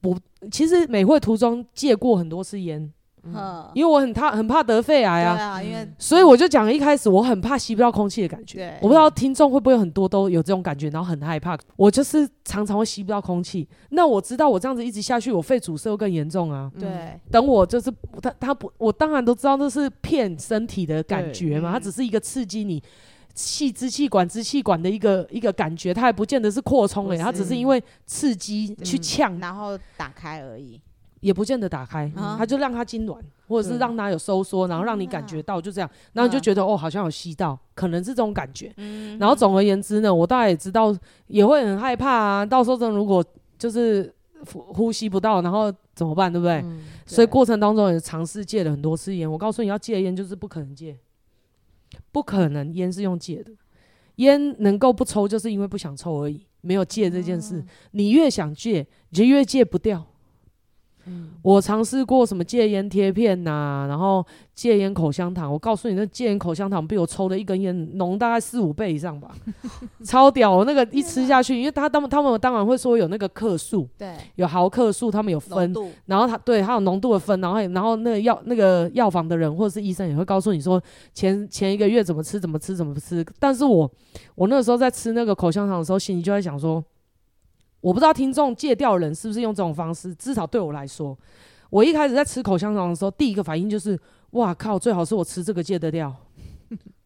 [0.00, 0.18] 不，
[0.50, 2.92] 其实美惠途中戒过很多次烟。
[3.24, 8.58] 嗯，因为我很怕很怕得肺癌啊，对啊，因为所以我就讲一开始我很怕吸不到空气的感觉。
[8.58, 11.58] 对，我不知道听众会不会很多都有这种感觉，然后很害怕。
[11.76, 13.68] 我就是常常会吸不到空气。
[13.90, 16.70] 那我知道我这样子一直下去，我肺阻塞会更严重啊。
[16.78, 22.82] 对，等我就是他他不，我当然都知道那是骗身体的感觉嘛，它只是一个刺激你
[23.34, 30.80] 气支气管支气管的一个一个感觉，它还不见得是扩充诶，它只是因为刺激去呛，然后打开而已。
[31.20, 38.72] 也不见得打开，他、嗯、就让它痉挛，或者是让它有收缩，然后让你感觉到就这样，然后你就觉得哦，好像有吸到，可能是这种感觉。
[38.78, 42.46] 嗯、然后总而言之呢，我大概也知道，也会很害怕啊。
[42.46, 43.24] 到时候真如果
[43.58, 44.12] 就是
[44.50, 46.64] 呼呼吸不到，然后怎么办，对不对？
[47.04, 49.30] 所以过程当中也尝试戒了很多次烟。
[49.30, 50.96] 我告诉你要戒烟就是不可能戒，
[52.10, 53.52] 不可能烟是用戒的，
[54.16, 57.58] 烟能够不抽就是因为不想抽而已，没有戒这件事。
[57.58, 60.06] 嗯、你越想戒，你就越戒不掉。
[61.10, 65.52] 嗯、我尝试过什么戒烟贴片呐、啊，然后戒烟口香糖。
[65.52, 69.32] 我告诉你，那戒烟口香糖比我抽的一根烟浓大概四五倍以上吧，
[70.04, 70.50] 超屌！
[70.54, 80.80] 我那个一吃下去，因为他他们他们当然会说有那个克数，对，有毫克数，他们有分，度然后他对他有浓度的分，然后然后那个药那个药房的人或者是医生也会告诉你说
[81.12, 83.26] 前前一个月怎么吃怎么吃怎么吃。
[83.38, 83.90] 但是我
[84.36, 86.84] 我那个时候在吃那个口香糖的时候，心里就在想说。
[87.80, 91.16] 我不知道听众戒掉人是不是用这种方式，至少对我来说，
[91.70, 93.98] 我一开始在吃口香糖的时候，第一个反应就是，
[94.32, 96.14] 哇靠，最好是我吃这个戒得掉。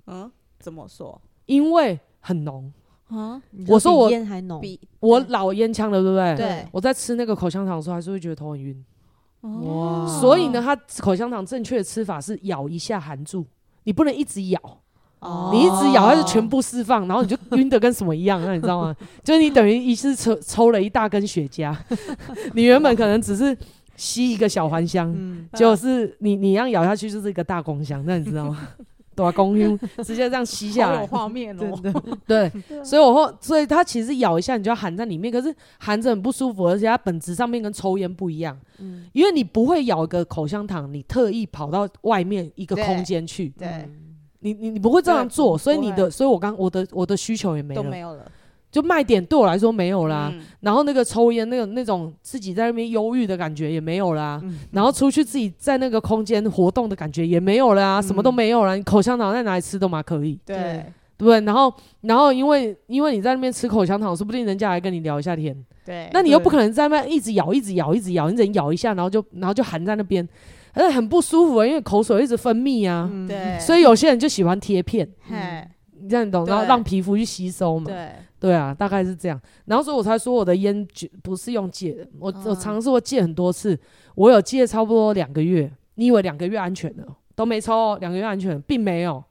[0.06, 1.20] 嗯， 怎么说？
[1.46, 2.72] 因为很浓
[3.08, 3.40] 啊！
[3.68, 6.37] 我说我烟还浓，比我老烟枪了，对不对？
[6.37, 6.68] 对。
[6.72, 8.84] 我在吃那个口香糖的时候，还是会觉得头很晕。
[9.42, 10.06] 哇！
[10.20, 13.46] 所以呢，它口香糖正确的吃法是咬一下含住，
[13.84, 14.58] 你不能一直咬。
[15.52, 18.96] 你一直咬，它就全部释放，然后你就晕的跟什么一样，那你知道吗？
[19.24, 21.74] 就是你等于一次抽抽了一大根雪茄，
[22.52, 23.56] 你原本可能只是
[23.96, 25.14] 吸一个小环香，
[25.54, 28.68] 就是你你一样咬下去就是一个大功香，那你知道吗？
[29.16, 31.72] 大公胸，直接这样吸下来，有画面哦。
[32.26, 32.50] 对，
[32.82, 38.58] 所以我后，所以它其实咬一下，你就要含在里面，可是含着很不舒服，而且它本质上面跟抽烟不一样。
[38.80, 43.50] 嗯，因为你不会咬个口香糖，你特意跑到外面一个空间去。
[43.50, 43.88] 对，
[44.44, 48.30] 你你你不会这样做，所以你的，所以我刚我的我的需求也没了，都没有了。
[48.70, 58.76] 就卖点对我来说没有啦，嗯、然后那个抽烟那个那种自己在那边忧郁的感觉也没有啦，嗯、然后出去自己在那个空间活动的感觉也没有啦，嗯、什么都没有了。
[58.76, 60.57] 你口香糖在哪里吃都嘛可以，对。
[60.57, 60.85] 对。
[61.16, 61.40] 不对？
[61.42, 70.28] 然后然后因为因为你在那边吃口香糖，说不定人家还跟你聊一下天，对，那你又不可能在那边一直咬一直咬一直咬，你只能咬一下，然后就然后就含在那边，
[70.74, 75.66] 而且很不舒服，因为口水一直分泌啊，嗯、对，所以有些人就喜欢贴片，嗯、
[76.00, 78.10] 你这样懂，然后让皮肤去吸收嘛，对。
[78.40, 79.40] 对啊，大概是这样。
[79.64, 80.87] 然后所以我才说我的烟
[81.22, 83.78] 不是用戒的，我、嗯、我尝试过戒很多次，
[84.16, 85.72] 我有戒差不多两个月。
[85.94, 89.24] 你以为两个月安全了，都没抽，两个月安全，并没有。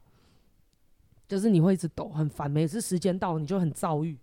[1.27, 2.49] 就是你会一直抖，很烦。
[2.49, 4.17] 每次时间到，你就很躁郁，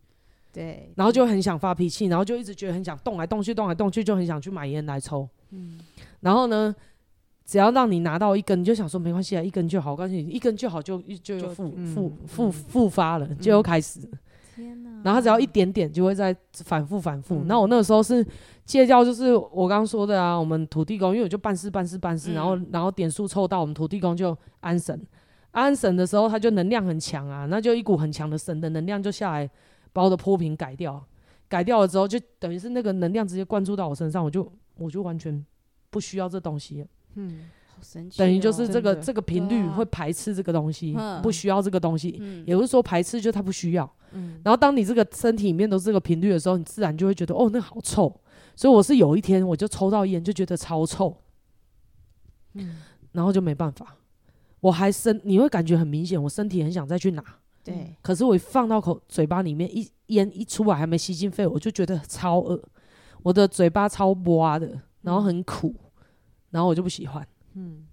[0.52, 5.28] 对，然后就很想发脾气，然后就一直觉得很想动来动去，动来动去，就很想去买烟来抽。
[5.50, 5.78] 嗯，
[6.18, 6.74] 然后呢，
[7.50, 13.98] 只要让你拿到一根，你就想说没关系啊，一根就好，我告诉你，一根就好就，就就复复复复发了，就又开始。
[14.54, 17.42] 天然后只要一点点，就会再反复反复。
[17.46, 18.24] 那、嗯、我那个时候是
[18.64, 25.04] 戒掉，就是我刚刚说的啊，我们土地公，因为我就办事办事办事，嗯、然后然后点数凑到，我们土地公就安神，
[25.50, 29.50] 安神的时候他就能量很强啊，那就一股很强的神的能量就下来，
[29.92, 31.04] 把我的波频改掉，
[31.48, 35.44] 改掉了之后就等于是那个能量直接灌注到我身上，我就我就完全
[35.90, 37.50] 不需要这东西了，嗯。
[38.18, 43.90] 等于就是这个这个频率会排斥这个东西，不需要这个东西，也不是说排斥，就它不需要。
[44.42, 48.14] 然后当你这个身体里面都是这个频率的时候，你自然就会觉得哦，那好臭。
[48.54, 51.16] 所以我是有一天我就抽到烟，就觉得超臭，
[52.52, 52.76] 嗯
[53.12, 53.96] 然后就没办法。
[54.60, 57.24] 我还身你会感觉很明显，我身体很想再去拿，
[57.64, 57.96] 对。
[58.02, 62.62] 可是我一放到口嘴巴里面，一烟一出来还没吸进肺，我就觉得超恶，
[63.22, 65.74] 我的嘴巴超刮的，然后很苦，
[66.50, 67.26] 然后我就不喜欢。
[67.54, 67.84] 嗯，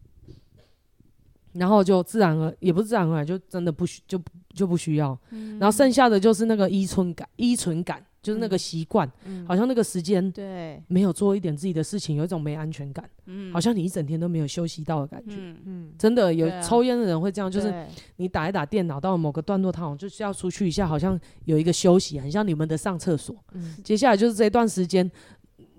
[1.54, 4.22] 然后就自然而也不是自然而然，就真的不需就
[4.54, 5.18] 就不需要。
[5.32, 13.10] 嗯、然后剩下的就是那个依存感，依存感就是那个习惯，嗯、好像那个时间对没有做一点自己的事情，有一种没安全感。
[13.26, 15.36] 嗯，好像你一整天都没有休息到的感觉。
[15.38, 17.74] 嗯，嗯真的有抽烟的人会这样，就是
[18.18, 23.36] 你打一打电脑到了某个段落，他好像就是要出去一下，好像有一个休息，很像你们的上厕所。
[23.54, 25.10] 嗯，接下来就是这段时间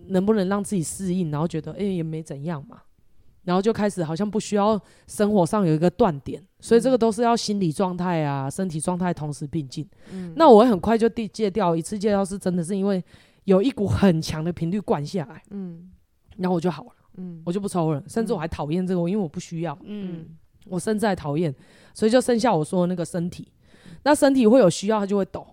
[0.09, 2.83] 能不能让自己适应，然后觉得哎、欸、也没怎样嘛。
[3.45, 9.89] 然后就开始好像不需要生活上有一个断点，所以这个都是要心理状态啊、身体状态同时并进。
[10.13, 13.03] 嗯，那我很快就戒掉一次，戒掉是真的是因为
[13.45, 15.91] 有一股很强的频率灌下来，嗯，
[16.37, 20.27] 然后我就好了，嗯，我就不抽了，甚至我还讨厌这个，因为我不需要，嗯，
[20.67, 21.55] 我甚至还讨厌，
[21.95, 23.51] 所以就剩下我说的那个身体，
[24.03, 25.47] 那身体会有需要，它就会抖，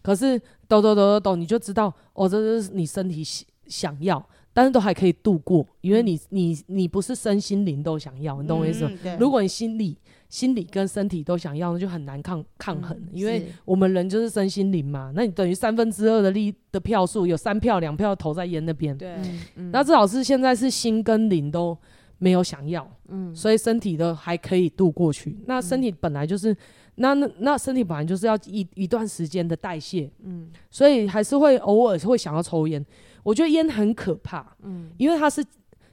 [0.00, 3.24] 可是抖抖抖抖抖，你就知道哦，这是你身体
[3.68, 4.24] 想要。
[4.52, 8.90] 但是都还可以度过，因为你你你不是身心灵都想要，你懂我意思吗？
[9.04, 9.94] 嗯、如果你心理
[10.30, 15.12] 心理跟身体都想要，那就很难抗抗衡，嗯、因为我们人就是身心灵嘛。
[15.14, 18.96] 那你等于三分之二的力的票数，有三票两票投在烟那边。
[18.96, 19.18] 对，
[19.56, 21.76] 嗯、那至少是现在是心跟灵都
[22.16, 25.36] 没有想要，嗯，所以身体都还可以度过去。
[25.44, 26.56] 那身体本来就是，
[26.94, 32.82] 那那那身体本来就是要一一段时间的代谢，嗯，所以还是会偶尔会想要抽烟。
[33.26, 35.44] 我觉得烟很可怕，嗯，因为它是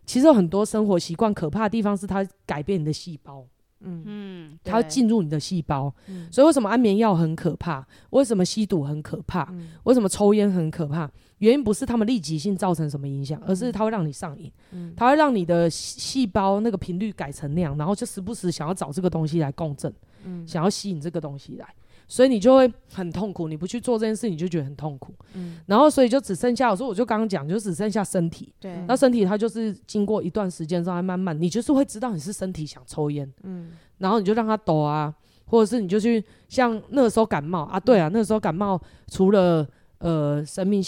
[0.06, 3.44] 其实有很多生活习惯可怕的地方是它改变你的细胞，
[3.80, 7.84] 嗯嗯，它进入你的细胞，嗯，所以为什么安眠药很可怕？
[8.12, 9.48] 为什么吸毒很可怕？
[9.52, 11.10] 嗯，为什么抽烟很可怕？
[11.40, 19.92] 原因不是他们立即性造成什么影响，而是它会让你上瘾，嗯，它会让你的细胞那个频率改成那样，然后就时不时想要找这个东西来共振，
[20.24, 21.68] 嗯，想要吸引这个东西来。
[22.08, 25.14] 所以你就会很痛苦，你不去做这件事，你就觉得很痛苦。
[25.34, 28.54] 嗯，然后所以就只剩下，我说我就刚刚讲，就只剩下身体。
[28.60, 33.32] 对，那身体它就是经过一段时间之后，它慢慢，你就是会知道你是身体想抽烟。
[33.44, 35.14] 嗯，然后你就让它抖啊，
[35.46, 40.84] 或者是你就去像那个时候感冒啊，对啊，那个时候感冒除了呃生命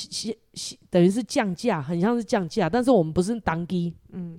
[0.91, 4.38] 等于是降价，很像是降价，但是我们不是当机，嗯，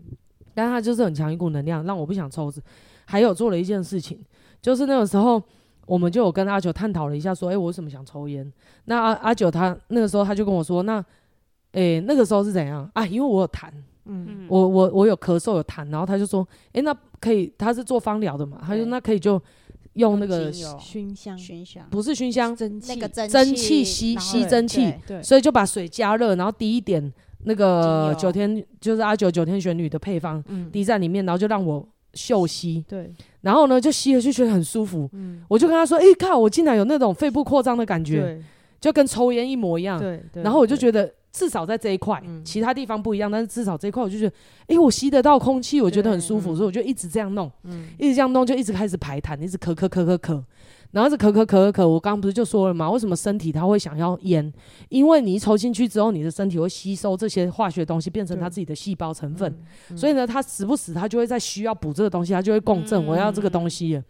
[0.54, 2.52] 但它就是很强一股能量，让我不想抽。
[3.06, 4.24] 还有做了一件事情，
[4.62, 5.42] 就是那个时候。
[5.86, 8.52] 我们就有跟阿九探讨了一下，说：“哎、欸，我为什么想抽烟？”
[8.86, 10.98] 那阿阿九他那个时候他就跟我说：“那，
[11.72, 12.90] 哎、欸，那个时候是怎样？
[12.92, 13.06] 啊？
[13.06, 13.70] 因为我有痰，
[14.04, 19.40] 嗯，我我我有咳嗽有痰，然后他就说：‘哎、欸，那可以，他是做芳疗的嘛？’他说：‘那可以就
[19.92, 21.86] 用那个熏香，熏香。
[21.88, 27.12] 不是熏香，蒸汽，那个蒸汽吸吸蒸汽，所以就把水加热，然后滴一点
[27.44, 33.12] 那个九天，就是阿九九天玄女的配方，滴在里面，然后就让我。”嗅吸，对，
[33.46, 38.42] 然后呢就吸了就觉得很舒服，嗯，我就跟他说，哎、欸，靠，我竟然有那种肺部扩张的感觉，
[38.80, 40.00] 就跟抽烟一模一样，
[40.42, 50.42] 然后我就觉得至少在这一块，其他地方不一样，但是至少这一块我就觉得，哎、欸，我吸得到空气，我觉得很舒服，所以我就一直这样弄，嗯，一直这样弄就一直开始排痰，一直咳咳咳咳咳。
[50.96, 52.90] 然后是咳咳咳咳咳，我刚刚不是就说了吗？
[52.90, 54.50] 为什么身体它会想要烟？
[54.88, 59.54] 因为你一抽进去之后，你的身体会吸收这些化学东西，变成它自己的细胞成分。
[59.94, 63.04] 所以呢，它时不时它就会在需要补这个东西，它就会共振。
[63.04, 64.02] 我要这个东西。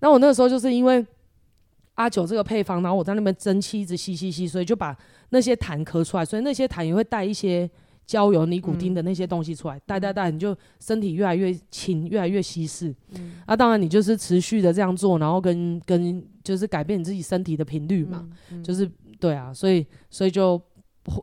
[0.00, 1.06] 那我那个时候就是因为
[1.94, 4.96] 阿九这个配方，然后我在那边蒸汽一直吸吸吸，所以就把
[5.28, 6.24] 那些痰咳出来。
[6.24, 7.70] 所以那些痰也会带一些。
[8.06, 12.94] 焦油、尼古丁的那些东西出来，带带带，你就身体越来越轻，越来越稀释。
[13.14, 20.60] 嗯，啊，当然你就是持续的这样做，然后跟跟就是改变你自己身体的频率嘛，嗯嗯、就是对啊，所以所以就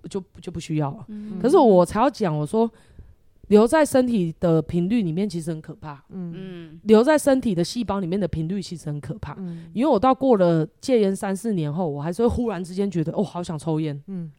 [0.09, 1.05] 就就不需要了。
[1.09, 2.69] 嗯、可是我才要讲，我说
[3.49, 6.03] 留在身体的频率里面其实很可怕。
[6.09, 9.35] 嗯嗯，留在身体的细胞里面的频率其实很可怕。
[9.37, 14.01] 嗯，因为我到过了戒烟三四年后，我还是会忽然之间觉得，哦，好想抽烟。
[14.07, 14.31] 嗯。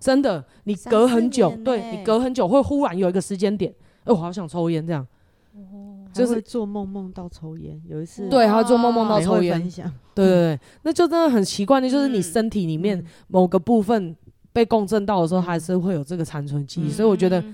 [0.00, 5.06] 真的，你隔很久，对你隔很久会忽然有一个时间点，哎，我好想抽烟这样，
[6.12, 7.80] 就是做梦梦到抽烟。
[7.86, 9.60] 有一次，对，他会做梦梦到抽烟，
[10.14, 14.14] 对对对，那就真的很奇怪的，就是你身体里面某个部分
[14.52, 16.88] 被共振到的时候，还是会有这个残存记忆。
[16.88, 17.44] 所以我觉得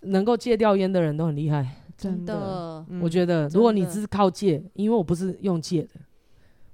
[0.00, 2.84] 能够戒掉烟的人都很厉害，真的。
[3.00, 6.00] 我觉得如果你只是靠戒，因为我不是用戒的，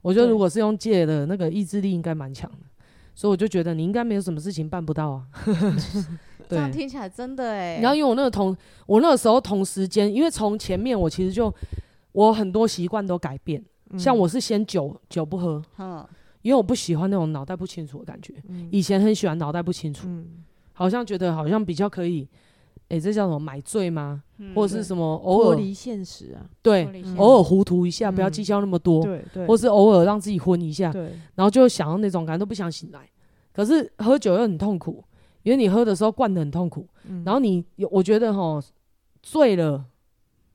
[0.01, 2.57] 我觉得如果是用戒的，那个意志力应该蛮强的。
[3.15, 5.27] 所以我就觉得你应该没有什么事情办不到啊。
[6.49, 7.79] 对，这样听起来真的哎。
[7.81, 8.55] 然后因为我那个同，
[8.87, 11.53] 我那个时候同时间，因为从前面我其实就
[12.13, 16.07] 我很多习惯都改变，嗯、像我是先酒酒不喝，嗯、
[16.43, 18.35] 因为我不喜欢那种脑袋不清楚的感觉。
[18.49, 22.29] 嗯、以前很喜欢脑袋不清楚，嗯、好像觉得好像比较可以，
[22.93, 24.23] 哎、欸，这叫什么买醉吗？
[24.37, 26.45] 嗯、或者是什么偶尔脱离现实啊？
[26.61, 29.03] 对，偶尔糊涂一下，不要计较那么多。
[29.03, 33.09] 对对，或是偶尔让自己昏一下，对，然后就想要那种感觉都不想醒来。
[33.55, 35.03] 可是喝酒又很痛苦，
[35.43, 38.63] 因为你喝的时候灌的很痛苦，嗯、然后你有我觉得哈
[39.23, 39.83] 醉了，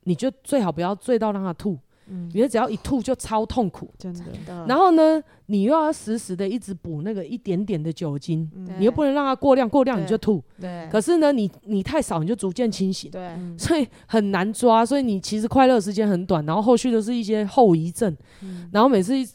[0.04, 1.76] 你就最好不要醉到让他吐，
[2.10, 4.66] 嗯、因为只要一吐就超痛苦，真的。
[4.68, 10.44] 然后呢，你又要时时的一直补那个一点点的酒精，嗯、你又不能让它过量，过量你就吐。
[10.60, 10.88] 对。
[10.92, 13.12] 可是呢，你你太少，你就逐渐清醒。
[13.12, 13.32] 对。
[13.58, 19.28] 所以很难抓，所以你其实快乐时间很短，然后后续都是一些后遗症，嗯、然后每次一。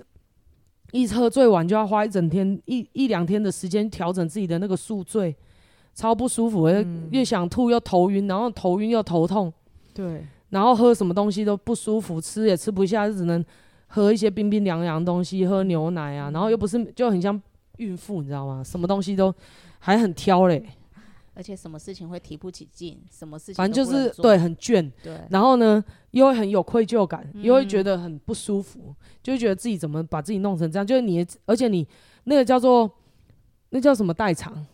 [0.94, 5.35] 一喝醉完就要花一整天一一两天的时间调整自己的那个宿醉，
[5.94, 9.50] 超不舒服，嗯、越想吐又头晕，然后头晕又头痛，
[9.94, 13.42] 对，然后喝什么东西都不舒服，吃也吃不下，就只能
[13.86, 17.40] 喝一些冰冰凉凉的东西，喝牛奶啊，然后又不是就很像
[17.78, 18.62] 孕妇，你知道吗？
[18.62, 19.34] 什么东西都
[19.78, 20.62] 还很挑嘞。
[21.34, 31.88] 而且什么事情会提不起劲，什么事情反正就是对很倦，对，然后呢又会很有愧疚感，嗯、又会觉得很不舒服，就会觉得自己怎么把自己弄成这样，就是你，而且你
[32.24, 32.90] 那个叫做
[33.70, 34.66] 那叫什么代偿，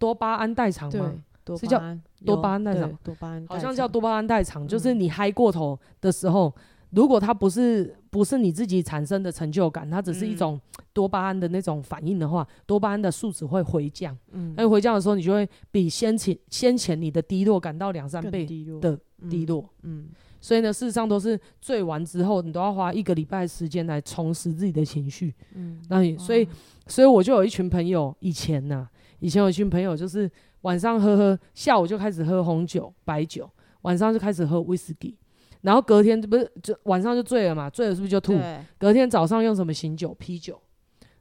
[0.00, 1.14] 多巴胺代偿吗？
[1.56, 1.80] 是叫
[2.24, 6.48] 多巴胺代偿，多巴胺好像叫多巴胺代偿，就是你嗨过头的时候。
[6.56, 10.60] 嗯如果它不是不是你自己产生的成就感，它只是一种
[10.92, 14.18] 多巴胺的那种反应的话，嗯、多巴胺的数值会回降。
[14.32, 18.98] 嗯，那回降的时候，你就会比先前先前你的低落感到两三倍的
[19.30, 19.62] 低落。
[19.82, 20.08] 嗯，嗯
[20.40, 25.32] 所以呢，事实上都是醉完之后，你都要花一个礼拜时间来重拾自己的情绪。
[25.54, 26.44] 嗯，那你所以
[26.88, 30.28] 所以我就有一群朋友，以前呢、啊，以前有一群朋友就是
[30.62, 33.48] 晚上喝喝，下午就开始喝红酒、白酒，
[33.82, 35.16] 晚上就开始喝威士忌。
[35.62, 37.68] 然后隔天不是就晚上就醉了嘛？
[37.68, 38.38] 醉了是不是就吐？
[38.78, 40.14] 隔天早上用什么醒酒？
[40.14, 40.60] 啤酒。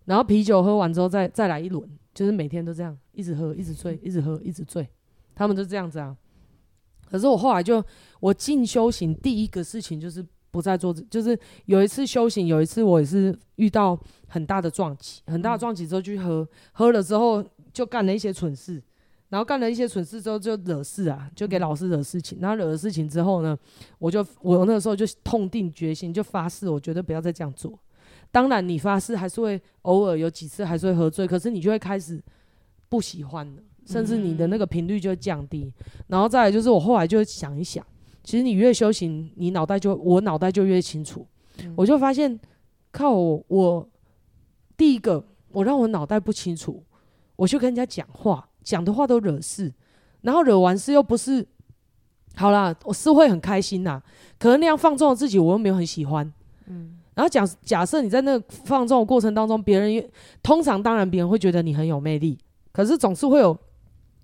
[0.06, 4.88] 然后啤酒喝完之后再再来一轮，就是每天都这样，一直喝，一直醉，一直喝，一直醉。
[5.36, 6.16] 他们就这样子啊。
[7.10, 7.84] 可是我后来就
[8.20, 18.82] 我进修行第一个事情就是不再做，就是有一次修行，有一次我也是遇到很大的撞击，很大的撞击之后去喝，嗯、喝了之后就干了一些蠢事。
[19.30, 22.40] 然后干了一些蠢事之后就惹事啊，就给老师惹事情。
[22.42, 23.58] 然后惹了事情之后呢，
[24.00, 27.78] 我就我那个时候就痛定决心，就发誓，我绝对不要再这样做。
[28.32, 32.22] 当然，你发誓还是会偶尔有几次还是会喝醉，可是你就会开始
[32.90, 35.72] 不喜欢了，甚至你的那个频率就会降低。
[36.08, 37.86] 然后再来就是我后来就想一想，
[38.24, 41.26] 其实你越修行，你脑袋就我脑袋就越清楚。
[41.76, 42.40] 我就发现，
[42.92, 43.90] 靠我，我
[44.76, 46.84] 第一个我让我脑袋不清楚，
[47.36, 48.49] 我去跟人家讲话。
[48.70, 49.74] 讲的话都惹事，
[50.22, 51.44] 然后惹完事又不是，
[52.36, 54.00] 好啦，我是会很开心呐。
[54.38, 56.32] 可能那样放纵自己，我又没有很喜欢。
[56.68, 60.08] 嗯，然后假假设你在那个放纵的过程当中，别人也
[60.44, 62.38] 通常当然别人会觉得你很有魅力，
[62.72, 63.58] 可是总是会有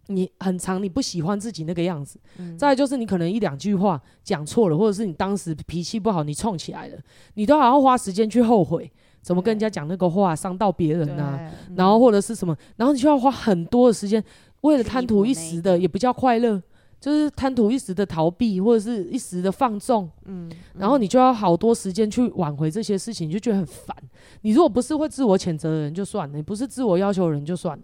[0.05, 6.99] 你很长你不喜欢自己那个样子，嗯、再来就是你可能一两句话讲错了，或者是你当时脾气不好，你冲起来了，
[7.33, 8.91] 你都还要花时间去后悔，
[9.25, 11.39] 怎么跟人家讲那个话伤到别人啊？
[11.67, 14.23] 嗯、然后或者是什么，然后你就要花很多的时间，
[14.61, 16.61] 为了贪图一时的也不叫快乐，
[17.01, 20.47] 就是贪图一时的逃避或者是一时的放纵，嗯，
[20.77, 23.97] 然后你就要好多时间去挽回这些事情，你就觉得很烦。
[24.41, 27.83] 你如果不是会自我谴责的人就算了，你不是自我要求的人就算了。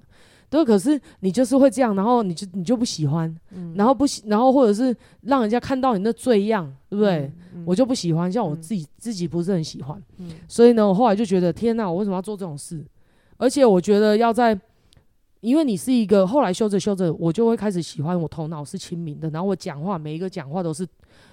[0.51, 7.31] 对，可是你就是会这样，然后你就你就不喜欢，嗯、然后不喜，然后或者是让人家看到你那罪样，对不对？
[7.65, 12.85] 我就不喜欢，像我自己、嗯、自己不是很喜欢，嗯、所以呢，我后来就觉得天哪，我为什么要做这种事？
[13.37, 14.59] 而且我觉得要在，
[15.39, 20.85] 因为你是一个后来修着修着，我就会开始喜欢我头脑是清明的，然后我讲话每一个讲话都是。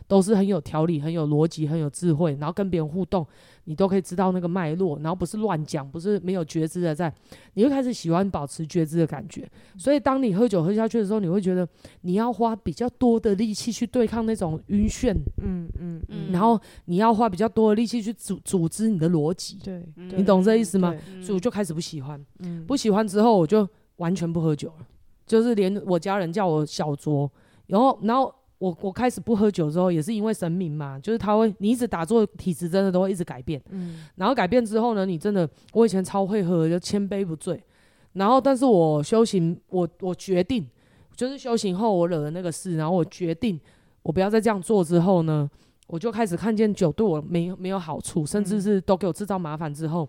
[0.08, 3.24] 都是很有条理、很有逻辑、很有智慧，然后跟别人互动，
[3.64, 7.12] 你都可以知道那个脉络，然后不是乱讲，不是没有觉知的在，
[7.52, 9.46] 你会开始喜欢保持觉知的感觉。
[9.76, 11.68] 所以当你喝酒喝下去的时候，你会觉得
[12.00, 20.94] 你要花比较多的力气去对抗那种晕眩，嗯嗯嗯，然后你要花比较多的力气去组组织你的逻辑，对，你懂这意思吗？
[21.20, 24.86] 所以我就开始不喜欢，嗯，不喜欢之后我就完全不喝酒了，
[25.26, 27.28] 就是连我家人叫我小酌，
[27.66, 28.34] 然后然后。
[28.58, 33.62] 我我开始不喝酒之后，也是因为神明嘛，就是他会，你一直打坐，体质真的都会一直改变。
[33.70, 37.62] 嗯，然后改变之后呢，你真的，我以前超会喝，就千杯不醉。
[38.14, 40.66] 然后，但是我修行，我我决定，
[41.14, 43.60] 就是修行后我惹了那个事，然后我决定，
[44.02, 45.48] 我不要再这样做之后呢，
[45.86, 50.08] 我就开始看见酒对我没没有好处，甚至是都给我制造麻烦之后，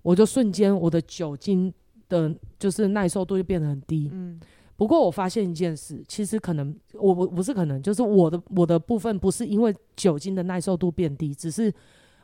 [0.00, 1.70] 我就瞬间我的酒精
[2.08, 4.08] 的，就是耐受度就变得很低。
[4.10, 4.40] 嗯。
[4.76, 11.72] 不过我发现一件事，其实可能我我不是可能，就是我的我的部分不是因为酒精的耐受度变低，只是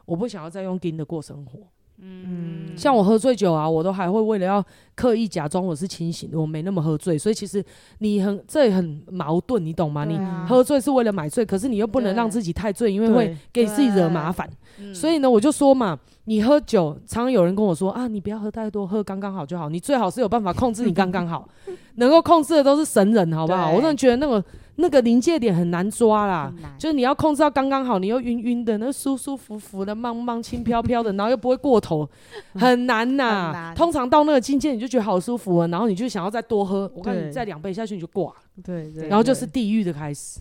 [0.05, 1.61] 我不想要再用冰的过生活。
[2.03, 7.19] 嗯，像我喝醉酒啊，我都还会为了要刻意假装我是清醒的，我没那么喝醉。
[7.19, 7.63] 所以其实
[7.99, 10.07] 你很这也很矛盾，你懂吗？
[10.07, 14.49] 你喝醉是为了买醉，可是你又不能让自己太醉，因为会给自己惹麻烦。
[14.95, 15.99] 所以呢，我就说嘛，
[16.31, 19.69] 你喝酒，常常有人跟我说啊，你不要喝太多，喝刚刚好就好。
[19.69, 21.49] 你最好是有办法控制你刚刚好，
[21.97, 23.73] 能够控制的都是神人，好不好？
[23.73, 24.43] 我真的觉得那个。
[24.81, 32.09] 那个临界点很难抓啦，就是你要控制到刚刚好，你又晕晕的，那舒舒服服的、慢慢轻飘飘的，然后又不会过头，
[32.55, 33.73] 很难呐。
[33.77, 38.33] 通常到那个境界，你就觉得好舒服啊，然后你就想要再多喝，我看你再两杯下去你就挂，
[38.65, 40.41] 对对，然后就是地狱的开始，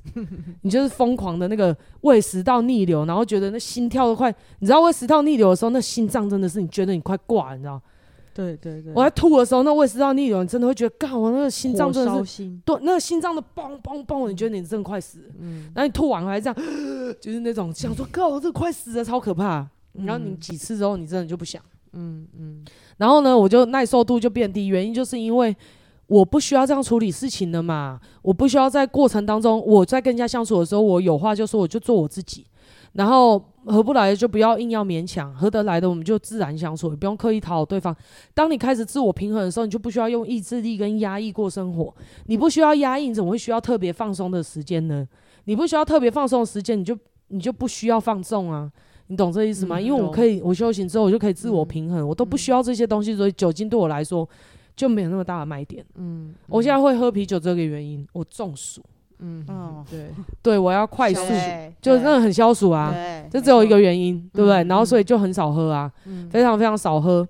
[0.62, 7.82] 你就是疯狂的那个胃食道逆流，然后觉得那心跳都快，你知道胃食道逆流的时候，那心脏真的是你觉得你快挂了，你知道。
[8.40, 15.26] 对对对，我在吐的时候，那胃食道逆流，你真的会觉得，干我那个心脏真的是，心对，那个心脏的嘣嘣嘣，你觉得你真的快死了。
[15.40, 16.56] 嗯，然后你吐完还这样，
[17.20, 19.68] 就是那种想说，靠，我这快死了，超可怕。
[19.94, 21.62] 然后你几次之后，你真的就不想。
[21.94, 22.64] 嗯嗯。
[22.98, 25.54] 然后呢，我就耐受度就变低，原因就是因为
[26.08, 32.46] 我不需要这样处理事情了嘛，我不需要在过程当中，我在跟人家相处的时候，我有话就说，我就做我自己。
[32.94, 37.96] 然后合不来的就不要硬要勉强，合得来的我们就自然相处，也不用刻意讨好对方。
[38.34, 41.94] 当你开始自我平衡的时候，你就不需要用意志力跟压抑过生活。
[42.26, 45.08] 你不需要压抑，你怎么会需要特别放松的时间呢？
[45.46, 48.72] 你不需要特别放松的时间，你就你就不需要放纵啊。
[49.08, 49.78] 你懂这意思吗？
[49.78, 54.28] 嗯、因为我可以，我修行之后我就可以自我平衡，嗯、我都不需要这些东西，所以酒精对我来说
[54.76, 55.84] 就没有那么大的卖点。
[55.96, 58.84] 嗯，我现在会喝啤酒这个原因，我中暑。
[59.20, 60.10] 嗯，哦，对，
[60.42, 61.22] 对我要快速，
[61.82, 62.94] 就真的很消暑啊，
[63.30, 64.64] 这只有一个原因，对不对？
[64.66, 65.92] 然后所以就很少喝啊，
[66.30, 67.28] 非常非常少喝，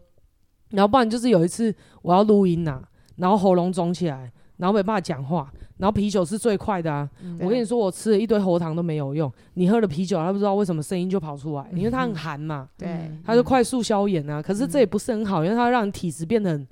[0.69, 2.81] 然后不然就是有一次我要录音呐，
[3.17, 7.09] 然后喉咙肿起来，然后没办法讲话，然后啤酒是最快的啊，
[7.39, 12.87] 我跟你说，我吃了一堆喉糖都没有用，你喝了啤酒，他不知道为什么声音就跑出来，因为它很寒嘛，对，
[13.25, 16.67] 它就快速消炎啊，可是这也不是很好，因为它让你体质变得很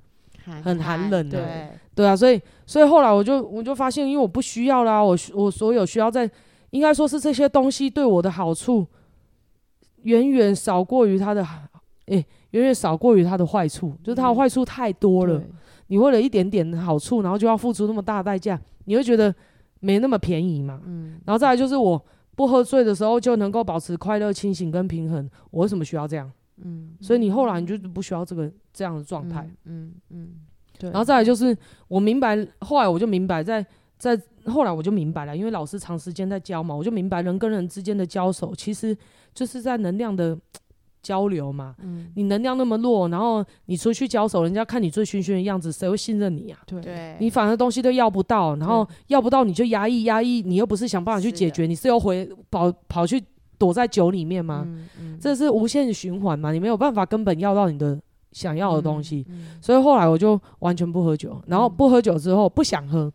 [0.62, 1.68] 很寒冷的。
[1.94, 6.30] 对啊，所以所以后来我就我就发现，因为我不需要啦，我我所有需要在，
[6.70, 8.86] 应该说是这些东西对我的好处，
[10.02, 11.42] 远远少过于它的，
[12.06, 15.38] 诶、欸，远远少过于它的坏处，就是它的坏处太多了。
[15.38, 15.50] 嗯、
[15.88, 19.34] 你为了一点点好处，然后就要付出那么大的代价，你会觉得
[19.80, 20.80] 没那么便宜嘛？
[20.86, 21.20] 嗯。
[21.24, 22.00] 然后再来就是我
[22.36, 26.30] 不喝醉的时候就能够保持快乐、清醒跟平衡，我为什么需要这样？
[26.62, 26.96] 嗯。
[27.00, 29.42] 所以你后来你就不需要这个这样的状态。
[29.64, 30.22] 嗯嗯。
[30.22, 30.28] 嗯
[30.80, 33.60] 对然后再来就是，我明白，后来我就明白在，
[33.98, 38.96] 在在后来我就明白了，因为老师长时间在教嘛，我就明白人跟人之间的交手，其实
[39.34, 40.38] 就是在能量的
[41.02, 41.74] 交流嘛。
[41.82, 46.60] 嗯，你能量那么弱，然后你出去交手，人家看你醉醺醺的样子，谁会信任你啊？
[46.64, 53.20] 对，你反而东西都要不到，然后要不到你就压抑压抑，你又不是想办法去解决，是你是要回跑跑去
[53.58, 54.64] 躲在酒里面吗？
[54.66, 58.00] 嗯嗯、这是无限循环嘛，你没有办法根本要到你的。
[58.30, 63.10] 想要的东西，嗯嗯、所以后来我就完全不喝酒，然后不喝酒之后不想喝，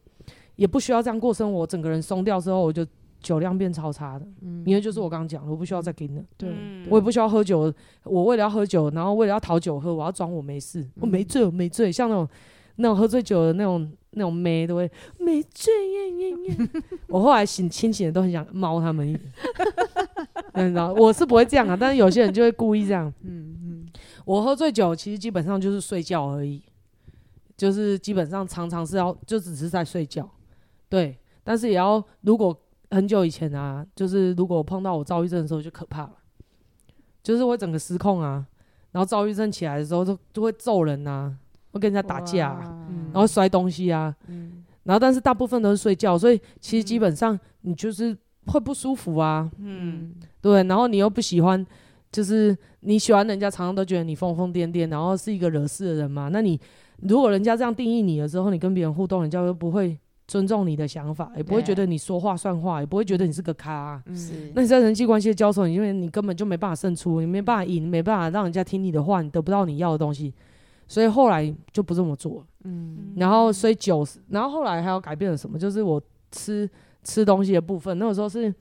[0.55, 2.83] 也不需要这样过生活，整个人松掉之后，我就
[3.21, 4.25] 酒量变超差的。
[4.41, 6.23] 嗯，因为就是我刚刚讲的，我不需要再给你了。
[6.35, 6.51] 对，
[6.89, 7.71] 我也不需要喝酒。
[8.03, 11.91] 我为了要喝酒，然后为了要讨酒喝，我要装我没事，我没醉，我没醉。
[11.91, 12.27] 像那种
[12.77, 16.69] 那种喝醉酒的那种那种妹都会没醉耶耶耶。
[17.07, 19.31] 我后来醒清醒的都很想猫他们一点。
[20.55, 23.11] 你知道，我是不会这样啊，但是有些人就会故意这样。
[23.21, 23.87] 嗯 嗯，
[24.25, 26.61] 我喝醉酒其实基本上就是睡觉而已。
[27.55, 30.27] 就是基本上常常是要就只是在睡觉，
[30.89, 32.55] 对，但是也要如果
[32.89, 36.13] 很久以前啊，就是如果我碰到我躁郁症的时候就可怕了，
[37.21, 38.43] 就是会整个失控啊，
[38.91, 41.31] 然后躁郁症起来的时候就就会揍人啊，
[41.71, 44.63] 会跟人家打架啊，然后摔东西啊，嗯。
[44.83, 48.17] 然后但是大部分都是睡觉，所以其实基本上你就是
[48.47, 51.65] 会不舒服啊，嗯，对，然后你又不喜欢，
[52.11, 56.59] 就是你喜欢人家常常都觉得你疯疯癫癫，然后是一个惹事的人嘛，那你。
[57.05, 64.03] 如果人家这样定义你了之后，你跟别人互动，人家又不会尊重你的想法，也不会觉得你说话算话，也不会觉得你是个咖、啊。
[64.15, 64.49] 是。
[64.55, 70.33] 那你在人际关系的交手，因为你根本就没办法胜出，你没办法赢，没办法让人家听你的话，你得不到你要的东西，
[70.87, 72.45] 所以后来就不这么做。
[72.63, 73.11] 嗯。
[73.17, 75.59] 然后，所以酒，然后后来还要改变了什么？
[75.59, 76.69] 就是我吃
[77.03, 77.97] 吃东西的部分。
[77.99, 78.53] 那个时候是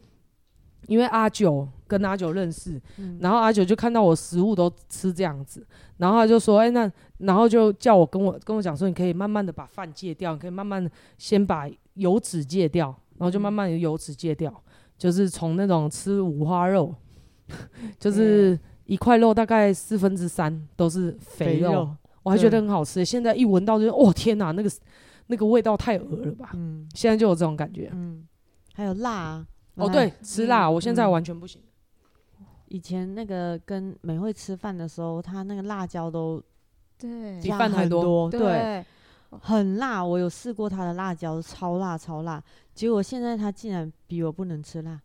[0.86, 1.68] 因为阿九。
[1.92, 5.62] 跟阿九认识，嗯、然后阿九就看到我食物都吃这样子，
[5.98, 12.86] 然后他就说：“哎、欸，那然后就叫我跟我跟我讲说，你可以慢慢的把饭戒掉，你可以慢慢先把油脂戒掉，
[13.18, 16.94] 然后就慢慢的油脂戒掉，嗯、就是从那种吃五花肉，
[18.00, 23.04] 就是一块肉大概四分之三都是肥肉，肥肉我还觉得很好吃。
[23.04, 24.70] 现在一闻到就哦天哪，那个
[25.26, 26.52] 那个味道太恶了吧？
[26.54, 27.90] 嗯，现在就有这种感觉。
[27.92, 28.26] 嗯，
[28.74, 29.46] 还有辣、啊，
[29.76, 31.60] 哦对，吃辣，嗯、我现在完全不行。”
[32.68, 36.42] 以前那个跟美惠吃饭的时候，她那个辣椒都
[36.98, 38.82] 对比饭还多，对，
[39.28, 40.02] 很辣。
[40.02, 42.42] 我有试过她的辣椒，超辣超辣。
[42.74, 44.98] 结果现在她竟然比我不能吃辣，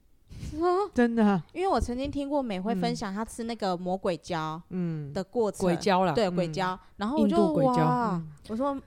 [0.95, 1.43] 真的。
[1.51, 6.79] 因为我曾经听过美惠分享她吃那个魔鬼椒，嗯的过程，鬼椒啦，对鬼椒。
[6.95, 8.81] 然后我就哇，我说这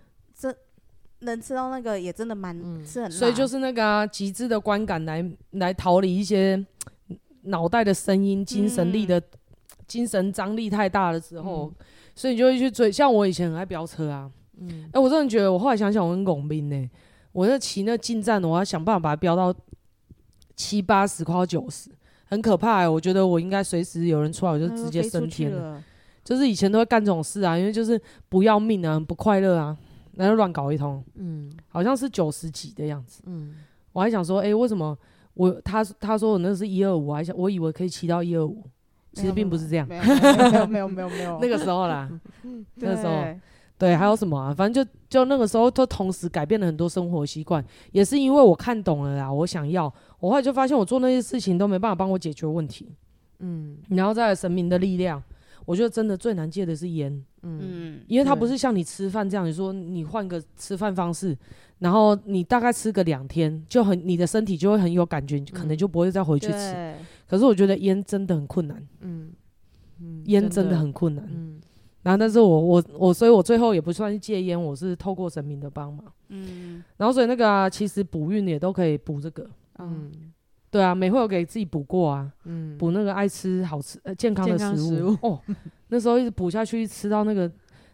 [1.21, 2.55] 能吃到那个也真的蛮
[2.85, 3.17] 是很辣。
[3.17, 6.65] 所以就是那个啊极致的观感来来逃离一些。
[7.45, 9.25] 脑袋的声音、精神力的、嗯、
[9.87, 12.93] 精神张力太大的时候，嗯、所以你就会去追。
[12.93, 16.91] 像我以前很爱飙车啊，哎、嗯欸，我真的觉得，我后来想想，我很拱兵呢。
[17.33, 19.55] 我那骑那进站，我要想办法把它飙到
[20.55, 21.89] 七八十，快到九十，
[22.27, 22.89] 很可怕、欸。
[22.89, 25.77] 我觉得我应该随时有人出来，我就直接升天了。
[25.77, 25.85] 了
[26.23, 27.99] 就是以前都会干这种事啊，因为就是
[28.29, 29.75] 不要命啊，不快乐啊，
[30.17, 31.03] 然后乱搞一通。
[31.15, 33.23] 嗯，好像是九十几的样子。
[33.27, 33.55] 嗯，
[33.93, 34.97] 我还想说，哎、欸，为什么？
[35.35, 38.63] 我他他说我那是一二五，还想我以为可以骑到一二五，
[39.13, 39.87] 其实并不是这样。
[39.89, 40.03] 没有
[40.67, 42.11] 没有没有没有那个时候啦，
[42.75, 43.25] 那个时候
[43.79, 44.53] 对，还有什么啊？
[44.53, 49.33] 反正就就那个时候，都同时改变了很多生活习惯，也是因为我看懂了啦。
[49.33, 49.85] 我想要，
[50.19, 52.93] 我后来就发现我做那些事情都没办法帮我解决问题。
[53.39, 55.23] 嗯，然后再来神明的力量，
[55.65, 57.25] 我觉得真的最难戒的是烟。
[57.43, 61.37] 嗯，因为它不是像你吃饭这样，你说你换个吃饭方式。
[61.79, 66.95] 然后你大概吃个两天，就很你的身体就会很有感觉，可能就不会再回去吃。
[67.27, 69.33] 可是我觉得烟真的很困难，嗯
[69.99, 71.27] 嗯，烟真的很困难。
[71.31, 71.59] 嗯，
[72.03, 76.05] 然后但是我我我，所以我最后也不算是戒烟，我是透过神明的帮忙。
[76.29, 79.49] 嗯，然后所以那个啊，其实补运也都可以补这个。
[79.79, 80.13] 嗯，
[80.71, 84.97] 对啊，美惠有给自己补过啊，嗯，补那个爱吃好吃呃健康的食物。
[84.97, 85.41] 食物 哦，
[85.89, 87.51] 那时候一直补下去，吃到那个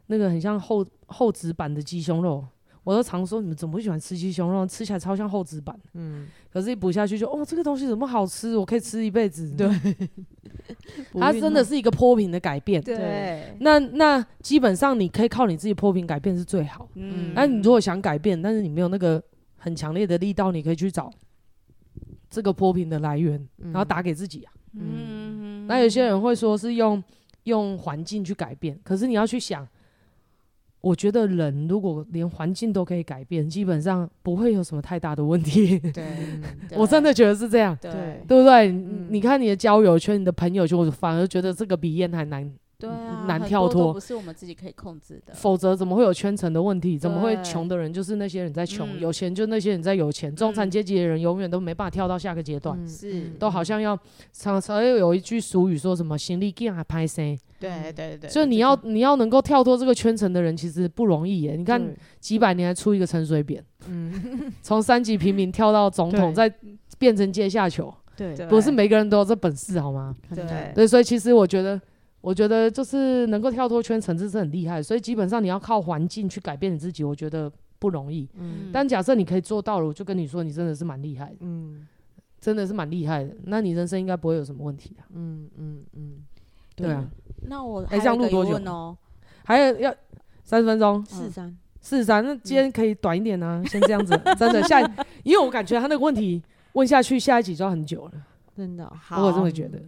[0.09, 2.45] 那个很像厚厚纸板的鸡胸肉。
[2.85, 4.64] 我都常说，你们怎么会喜欢吃鸡胸肉？
[4.64, 5.77] 吃起来超像厚纸板。
[5.95, 8.57] 嗯，可是一补下去就哦，这个东西怎么好吃？
[8.57, 9.51] 我可以吃一辈子。
[9.57, 9.68] 对，
[11.18, 12.81] 它真的是一个坡平的改变。
[12.81, 16.89] 对，那那基本上你可以靠你自己坡平改变是最好。
[16.95, 19.20] 嗯，那你如果想改变，但是你没有那个
[19.57, 21.11] 很强烈的力道，你可以去找
[22.37, 24.53] 这个波频的来源，然后打给自己啊。
[24.74, 27.03] 嗯，那有些人会说是用
[27.45, 29.66] 用环境去改变，可是你要去想。
[30.82, 35.78] 我觉得人如果连环境都可以改变，基本上不会有什么太大的问题。
[35.78, 36.05] 对，
[36.76, 37.74] 我真的觉得是这样。
[37.80, 38.68] 对，对不对？
[38.70, 42.53] 嗯、你看你的交友圈，你的朋友圈，我反而觉得这个比烟还难。
[42.79, 45.33] 对啊，难跳脱，不是我们自己可以控制的。
[45.33, 46.99] 否则怎么会有圈层的问题？
[46.99, 52.79] 怎么会穷的人就是那些人在穷，对有钱就那些人在有钱，嗯、中产阶级的人永远都没办法跳到下个阶段。
[52.79, 53.99] 嗯、是，都好像要
[54.31, 57.35] 常常又有一句俗语说什么“行李给还拍生”。
[57.59, 61.57] 对对对，对，所以你要你要能够跳脱这个圈层的人，其实不容易耶。
[61.57, 61.83] 你看
[62.20, 66.53] 几百年还出一个陈水扁，嗯， 从三级平民跳到总统，再
[66.99, 70.14] 变成阶下囚，对，不是每个人都有这本事好吗？
[70.35, 71.81] 对对，所以其实我觉得。
[72.27, 77.49] 我觉得就是能够跳脱圈层，这是很厉害，所以基本上你要靠环境去改变你自己，我觉得
[77.79, 78.29] 不不容易。
[78.37, 81.87] 嗯，但假设你可以做到了，我就跟你说，你真的是蛮厉害的，嗯
[82.41, 83.31] 真的是蛮厉害的。
[83.45, 85.05] 那你人生应该不会有什么问题的。
[85.14, 86.24] 嗯嗯嗯，
[86.74, 87.09] 对啊，
[87.43, 88.97] 那我哎还有一个这样录多久疑问哦，
[89.45, 89.95] 还有要
[90.43, 92.24] 三十分钟，四三，四十三。
[92.24, 94.81] 那今天可以短一点呢、先这样子， 真的下，
[95.22, 98.12] 因为我感觉他那个问题问下去，下一集就要很久了。
[98.57, 99.81] 真的哦好我有这么觉得。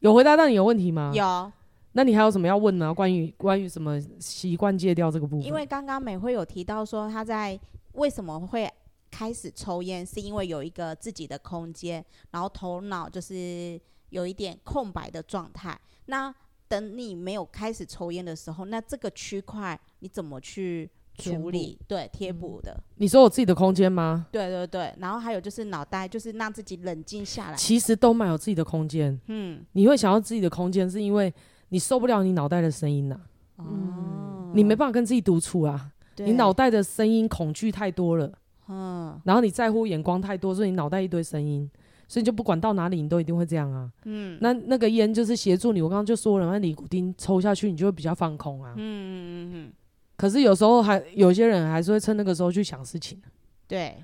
[0.00, 1.12] 有回答到你有问题吗？。
[1.14, 1.52] 有，
[1.96, 2.92] 那你还有什么要问呢？
[2.92, 5.46] 关于关于什么习惯戒掉这个部分？
[5.46, 7.58] 因为刚刚美惠有提到说她在
[7.92, 8.68] 为什么会
[9.10, 13.80] 开始抽烟，是因为有一个自己的空间，然后头脑就是
[14.10, 15.78] 有一点空白的状态。
[16.06, 16.34] 那
[16.66, 21.78] 等你没有开始抽烟的时候，那这个区块你怎么去处理？
[21.86, 22.76] 对，贴补的。
[22.96, 24.26] 你说我自己的空间吗？
[24.32, 27.56] 对对对，然后还有就是脑袋，就是让自己冷静下来。
[27.56, 29.16] 其实都蛮有自己的空间。
[29.28, 31.32] 嗯，你会想要自己的空间，是因为
[31.74, 33.18] 你受不了你脑袋的声音呐、
[33.56, 35.90] 啊，哦，你没办法跟自己独处啊。
[36.18, 38.32] 你脑袋的声音恐惧太多了，
[38.68, 39.20] 嗯。
[39.24, 41.68] 然后你在乎眼光太多，所以你脑袋一堆声音，
[42.06, 43.90] 所以你就不管到哪里，你都一定会这样啊。
[44.04, 44.38] 嗯。
[44.40, 48.72] 那那个烟就是协助你，我刚刚就说了，那尼古丁抽下去，你就会比较放空啊。
[48.76, 49.72] 嗯嗯嗯，
[50.16, 53.20] 可是有时候还有些人还是会趁那个时候去想事情，
[53.66, 53.96] 对，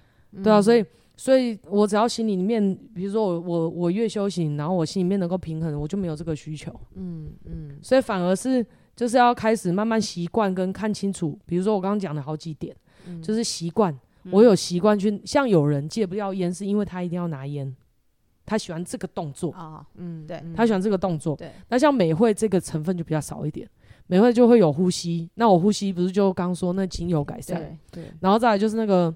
[0.42, 0.84] 对啊，所以以
[1.20, 7.78] 所以我只要心里面，比如说我我我越修行，然后我心里面能够平衡，我就没有这个需求，嗯嗯。
[7.82, 8.64] 所以反而是
[8.96, 12.74] 就是要开始慢慢习惯跟看清楚，比如说我刚刚讲的好几点，
[13.06, 13.22] 嗯。
[13.22, 13.92] 就是习惯，
[14.24, 14.32] 嗯。
[14.32, 17.76] 我有习惯去，像有人戒不掉烟，是因为他一定要拿烟，
[18.46, 23.68] 他喜欢这个动作，哦，嗯对他喜欢这个动作，对，那像美惠这个成分就比较少一点，
[24.06, 27.60] 美惠就会有呼吸，那我呼吸不是就刚说那精油改善，
[27.90, 29.14] 对对，然后再来就是那个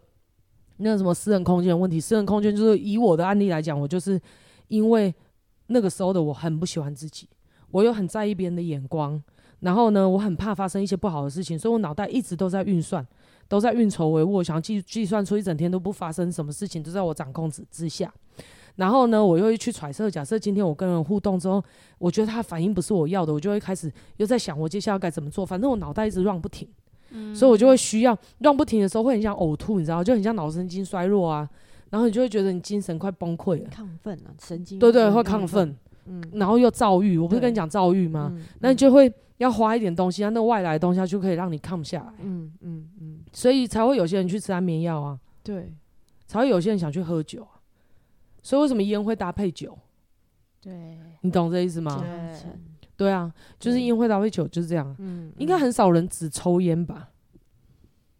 [0.85, 4.21] 那什么私人空间的问题，私人空间就是以我的案例来讲，我就是
[4.69, 5.13] 因为
[5.69, 7.27] 那个时候的我很不喜欢自己，
[7.71, 9.21] 我又很在意别人的眼光，
[9.61, 13.05] 然后呢，我很怕发生一些不好的事情，所以我脑袋一直都在运算，
[13.49, 18.13] 都在运筹帷幄，我想计计算出一整天都不发生什么事情，都在我掌控之之下。
[18.77, 21.65] 然后呢，我又去揣测，假设今天我跟人互动之后，
[21.97, 25.47] 我觉得他反应不是我要的，我就会开始又在想我接下来该怎么做。
[25.47, 26.69] 反正我脑袋一直 run 不停，
[27.35, 31.49] 所以我就会需要 run 不停的时候会很想呕吐，你知道，就很像脑神经衰弱啊，
[31.91, 37.17] 然后你就会觉得你精神快崩溃了，亢奋啊，神经对对，会亢奋，嗯，然后又躁郁。
[37.19, 38.31] 我不是跟你讲躁郁吗？
[38.35, 45.73] 嗯那你就会要花一点东西，啊，那外来的东西它就可以让你 calm 下来，嗯嗯嗯，所以才会有些人去吃安眠药啊，对，
[46.27, 47.61] 才会有些人想去喝酒啊。
[48.43, 49.79] 所以为什么烟会搭配酒？
[50.61, 52.05] 对，你懂这意思吗？
[52.97, 54.95] 对对啊，就是烟会搭配酒，就是这样。
[54.99, 57.09] 嗯，应该很少人只抽烟吧？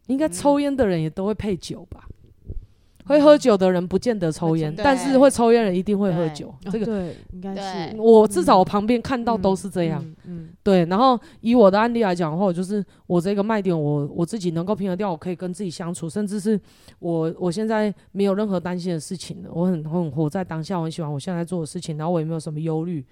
[0.07, 2.07] 应该抽烟的人也都会配酒吧？
[3.07, 6.49] 会喝酒的人不见得抽烟，但是会抽烟人一定会喝酒。
[6.49, 10.03] 哦这个对，应该是我至少我旁边看到都是这样。
[10.03, 16.59] 嗯嗯对，然后以我的案例来讲的话，我就是我这个卖点我，我我自己能够平衡掉，我可以跟自己相处，甚至是
[16.99, 23.05] 我我现在没有任何担心的事情了，我很很活在当下，我很喜欢我现在做的事情，然后我也没有什么忧虑，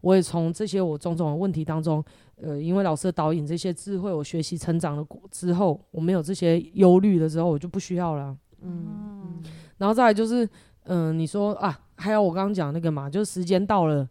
[0.00, 2.02] 我也从这些我种种的问题当中，
[2.36, 8.36] 呃，因为老师的导引这些智慧，我学习成长了之后，我没有这些忧虑的时候，我就不需要了啊。
[8.62, 9.42] 嗯嗯
[9.78, 10.48] 然后再来就是，
[10.84, 14.06] 嗯、你说啊，还有我刚刚讲那个嘛，就是时间到了，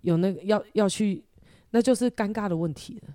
[0.00, 1.22] 有那个要要去，
[1.70, 3.14] 那就是尴尬的问题了。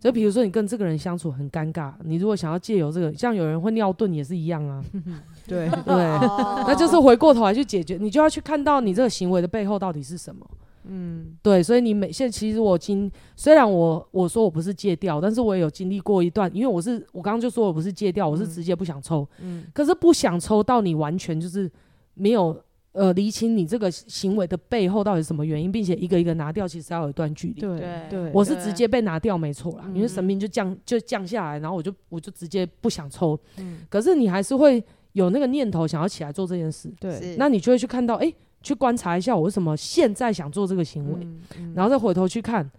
[0.00, 4.82] 就比如说你跟这个人相处很尴尬，你如果想要借由这个，像有人会尿遁也是一样啊，
[5.46, 10.44] 对，对，哦 那就是回过头来去解决，你就要去看到你这个行为的背后到底是什么。
[10.84, 11.36] 嗯。
[11.42, 19.64] 对，所以你每现在其实我经虽然我我说我不是戒掉，但是我也有经历过一段，因为我是我刚刚就说我不是戒掉，我是直接不想抽，嗯。
[19.72, 21.70] 可是不想抽到你完全就是
[22.14, 22.56] 没有
[22.92, 27.60] 呃厘清你这个行为的背后到底是什么原因，并且一个一个拿掉，其实要有一段距离。
[27.60, 33.78] 对对对，我是直接被拿掉，没错啦，嗯因为神明就降就降下来，然后我就我就直接不想抽，嗯。
[33.88, 38.32] 可是你还是会有那个念头想要起来做这件事，对，那你就会去看到，哎、
[38.62, 41.26] 去观察一下我为什么现在想做这个行为，
[41.58, 42.70] 嗯然后再回头去看，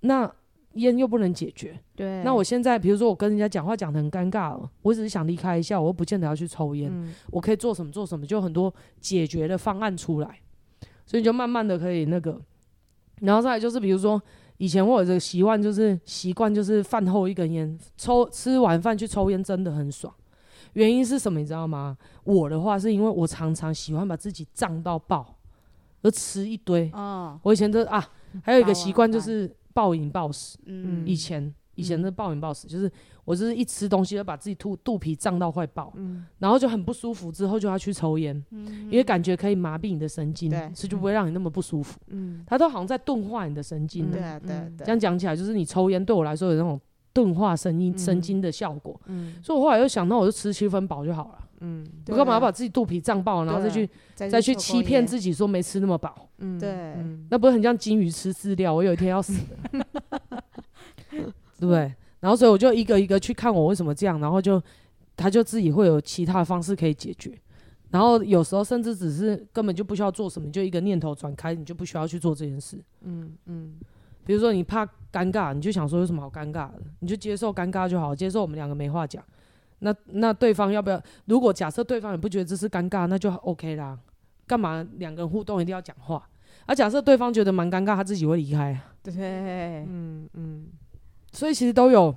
[0.00, 0.30] 那
[0.74, 7.14] 烟又不能解决，对，那我现在比如说我跟人家讲话讲得很尴尬了，我只是想离开一下，我又不见得要去抽烟，嗯。
[7.30, 10.40] 我可以做什么做什么，就很多解决的方案出来，
[11.06, 12.40] 所以你就慢慢的可以那个，
[13.20, 14.20] 然后再来就是比如说
[14.56, 20.12] 以前我有这个习惯，就是习惯就是饭后一根烟，抽吃完饭去抽烟真的很爽。
[20.74, 21.96] 原因是什么你知道吗？
[22.22, 25.36] 我的话是因为我常常喜欢把自己胀到爆，
[26.02, 26.90] 而吃一堆。
[26.94, 28.06] 嗯我以前都啊，
[28.42, 30.58] 还有一个习惯就是暴饮暴食。
[30.66, 32.90] 嗯以前以前的暴饮暴食，就是
[33.24, 41.98] 我就是一吃东西就把自己肚肚皮胀到快爆，嗯然后就很不舒服，之后就要去抽烟，因为感觉可以麻痹你的神经，对所以就不会让你那么不舒服。
[42.08, 44.10] 嗯它都好像在钝化你的神经。
[44.10, 46.80] 对对，这样讲起来，就是你抽烟对我来说有那种
[47.14, 49.00] 钝化神经神经的效果。
[49.06, 51.38] 嗯，所以我后来又想到，我就吃七分饱就好了。
[51.60, 56.28] 嗯，我干嘛要把自己肚皮胀爆，然后再去再去欺骗自己说没吃那么饱？
[56.38, 56.94] 嗯，对，
[57.30, 58.74] 那不是很像金鱼吃饲料？
[58.74, 59.32] 我有一天要死
[59.70, 59.86] 的，
[61.10, 61.22] 对
[61.60, 61.94] 不对？
[62.20, 64.60] 然后所以我就一个一个去看我为什么这样，然后就
[65.16, 67.32] 他就自己会有其他的方式可以解决。
[67.90, 72.76] 然后有时候甚至只是根本就不需要做什么，就一个念头转开，你就不需要去做这件事。
[73.02, 73.74] 嗯嗯，
[74.24, 79.22] 比如说你怕尴尬，你就想说有什么好尴尬的，你就接受尴尬就好，接受我们两个没话讲。
[79.80, 81.00] 那那对方要不要？
[81.26, 83.98] 如果假设对方也不觉得这是尴尬，那就 OK 啦。
[84.46, 86.28] 干嘛两个人互动一定要讲话？
[86.66, 88.80] 而、啊、假设对方觉得蛮尴尬，他自己会离开。
[89.02, 90.66] 对，嗯嗯。
[91.32, 92.14] 所以其实都有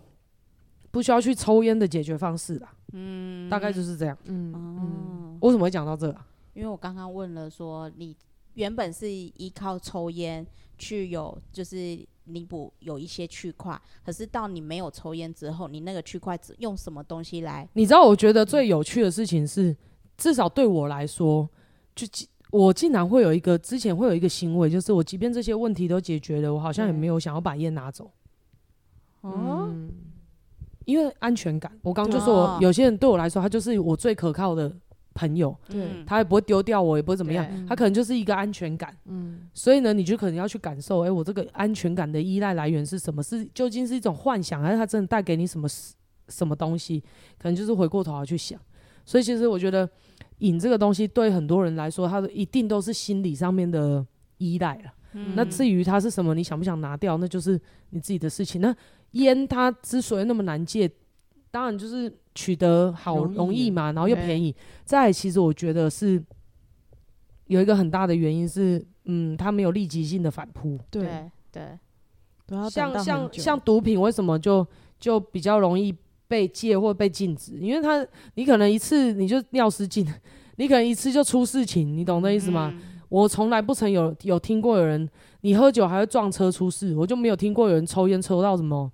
[0.91, 2.69] 不需要去抽烟的解决方式啦。
[2.93, 4.17] 嗯，大概就是这样。
[4.25, 5.37] 嗯嗯。
[5.41, 6.17] 为什么会讲到这个？
[6.53, 8.15] 因为我刚刚问了说，你
[8.57, 10.45] 原本是依靠抽烟
[10.77, 12.05] 去有就是。
[12.29, 17.65] 弥补有一些区块，可是到你没有抽烟之后，你那个区块用什么东西来？
[17.71, 19.73] 你知道，我觉得最有趣的事情是，
[20.17, 21.49] 至少对我来说，
[21.95, 22.05] 就
[22.51, 28.11] 我竟然会有一个之前会有一个行为，就是我即便这些问题都解决了，我好像也没有想要把烟拿走。
[29.21, 29.89] 哦、嗯，
[30.83, 31.79] 因为安全感。
[31.81, 34.75] 我刚就说我，有些人对我来说，他就是我最可靠的。
[35.17, 38.95] 朋友，对，他也不会丢掉我，也不会怎么样，他可能就是一个安全感。
[39.05, 43.23] 嗯，所以呢，你就可能要去感受，哎，我这个安全感的依赖来源是什么？
[43.23, 45.67] 是究竟是一种幻想，还是他真的带给你什么
[46.27, 46.99] 什么东西？
[47.39, 48.59] 可能就是回过头来去想。
[49.03, 49.89] 所以其实我觉得，
[50.39, 54.05] 瘾这个东西对很多人来说，他一定都是心理上面的
[54.37, 54.93] 依赖了。
[55.13, 57.59] 嗯，那至于它是什么，你想不想拿掉，那就是
[57.91, 58.59] 你自己的事情。
[58.59, 58.75] 那
[59.11, 60.91] 烟它之所以那么难戒，
[61.57, 62.11] 当然就是。
[62.37, 64.55] 取得好容易嘛，然后又便宜。
[64.85, 66.23] 再，其实我觉得是
[67.47, 70.77] 有一个很大的原因是，嗯，它没有立即性的反扑。
[70.91, 71.79] 对对，
[72.69, 74.63] 像像像毒品，为什么就
[74.99, 75.91] 就比较容易
[76.27, 77.57] 被戒或被禁止？
[77.59, 78.05] 因为它
[78.35, 80.05] 你可能一次你就尿失禁，
[80.57, 82.71] 你可能一次就出事情，你懂那意思吗？
[82.71, 85.09] 嗯、我从来不曾有有听过有人
[85.41, 88.91] 你喝酒还会撞车出事，我就没有听过有人抽烟抽到什么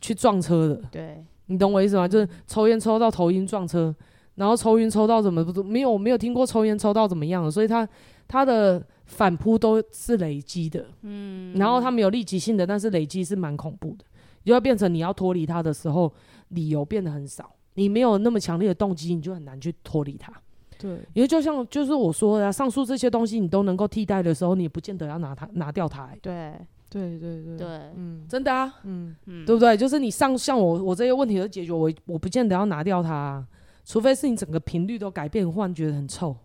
[0.00, 0.82] 去撞车的。
[0.90, 1.24] 对。
[1.46, 2.08] 你懂我意思吗？
[2.08, 3.94] 就是抽烟抽到头晕撞车，
[4.36, 7.86] 然后抽烟抽到怎么不没有没有听过抽烟抽到怎么样的，所以他
[8.26, 14.04] 他的反扑都是累积的，嗯，然后他没有立即性的，但是累积是蛮恐怖的，
[14.44, 16.12] 就要变成你要脱离他的时候，
[16.48, 20.32] 理由变得很少，你没有那么强烈的动机，你就很难去脱离他。
[20.78, 26.08] 对，因为就像就是我说的，上述这些东西你都能够替代的时候，你也不见得要拿它拿掉它。
[26.20, 26.52] 对。
[26.94, 27.56] 对对对。
[27.56, 27.66] 对，
[27.96, 29.16] 嗯，真的啊，嗯。
[29.26, 29.76] 嗯，对不对？
[29.76, 33.48] 就是你上像我我这些问题都解决，我我不见得要拿掉它啊，
[33.84, 36.36] 除非是你整个频率都改变，忽然觉得很臭，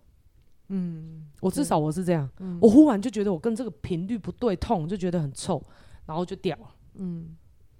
[0.69, 2.27] 嗯，我至少我是这样，
[2.59, 5.61] 我忽然就觉得我跟这个频率不对痛，就觉得很臭，
[6.07, 7.37] 然后就掉了，嗯，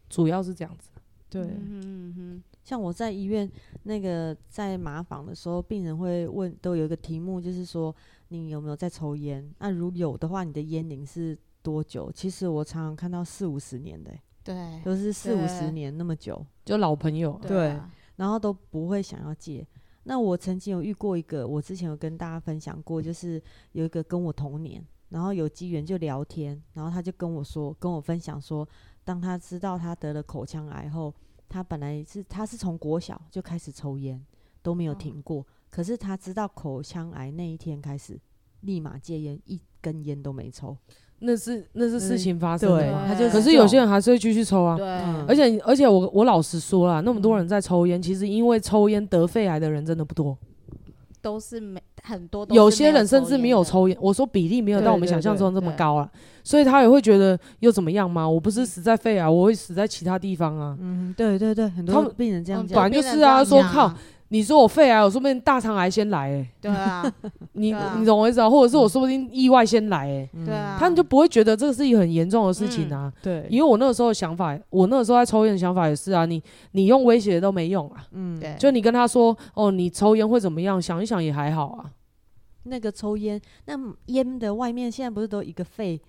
[0.08, 0.92] 主要是这样子，
[1.28, 3.52] 对，嗯哼，像我在医院
[3.82, 7.96] 那个在麻房的时候，病人会问，都有一个题目，就是说
[8.28, 9.52] 你有没有在抽烟？
[9.58, 11.36] 那如有的话，你的烟龄是？
[11.62, 12.12] 多久？
[12.12, 14.12] 其实我常常看到四五十年的，
[14.44, 19.66] 对，都是四五十年那么久，就老朋友，对，对啊，然后都不会想要戒。
[20.04, 23.42] 那我曾经有遇过一个，我之前有跟大家分享过，就是
[23.74, 28.68] 有一个跟我同年，然后有机缘就聊天，然后他就跟我说，跟我分享说，
[29.04, 31.14] 当他知道他得了口腔癌后，
[31.48, 34.26] 他本来是他是从国小就开始抽烟，
[34.64, 38.20] 都没有停过，哦，可是他知道口腔癌那一天开始，
[38.62, 40.76] 立马戒烟，一根烟都没抽。
[41.20, 44.78] 那是那是事情发生的，他就可是有些人还是会继续抽啊。
[44.78, 44.88] 对，
[45.28, 50.38] 而且而且我我老实说啦，那么多人在抽烟，其实因为抽烟得肺癌的人真的不多，
[51.22, 52.48] 都是没很多。
[52.52, 56.10] 有些人甚至没有抽烟，我说比例没有到我们想象中这么高啊，
[56.44, 58.28] 所以他也会觉得又怎么样吗？
[58.28, 60.78] 我不是死在肺癌，我会死在其他地方啊。
[60.80, 63.94] 嗯，对对对，很多病人这样讲，反正就是啊，说靠。
[64.32, 67.04] 你说我肺癌，我说不定大肠癌先来，哎， 对啊，
[67.54, 68.50] 你你懂我意思啊？
[68.50, 80.80] 或者是我说不定意外先来，哎，对啊，他们就不会觉得这是一个很严重的事情啊，对，因为我那个时候的想法，我那个时候在抽烟的想法也是啊，你你用威胁都没用啊，嗯，对，就你跟他说哦，你抽烟会怎么样？
[80.82, 81.92] 想一想也还好啊。
[82.64, 83.74] 那个抽烟，那
[84.08, 86.00] 烟的外面现在不是都一个肺？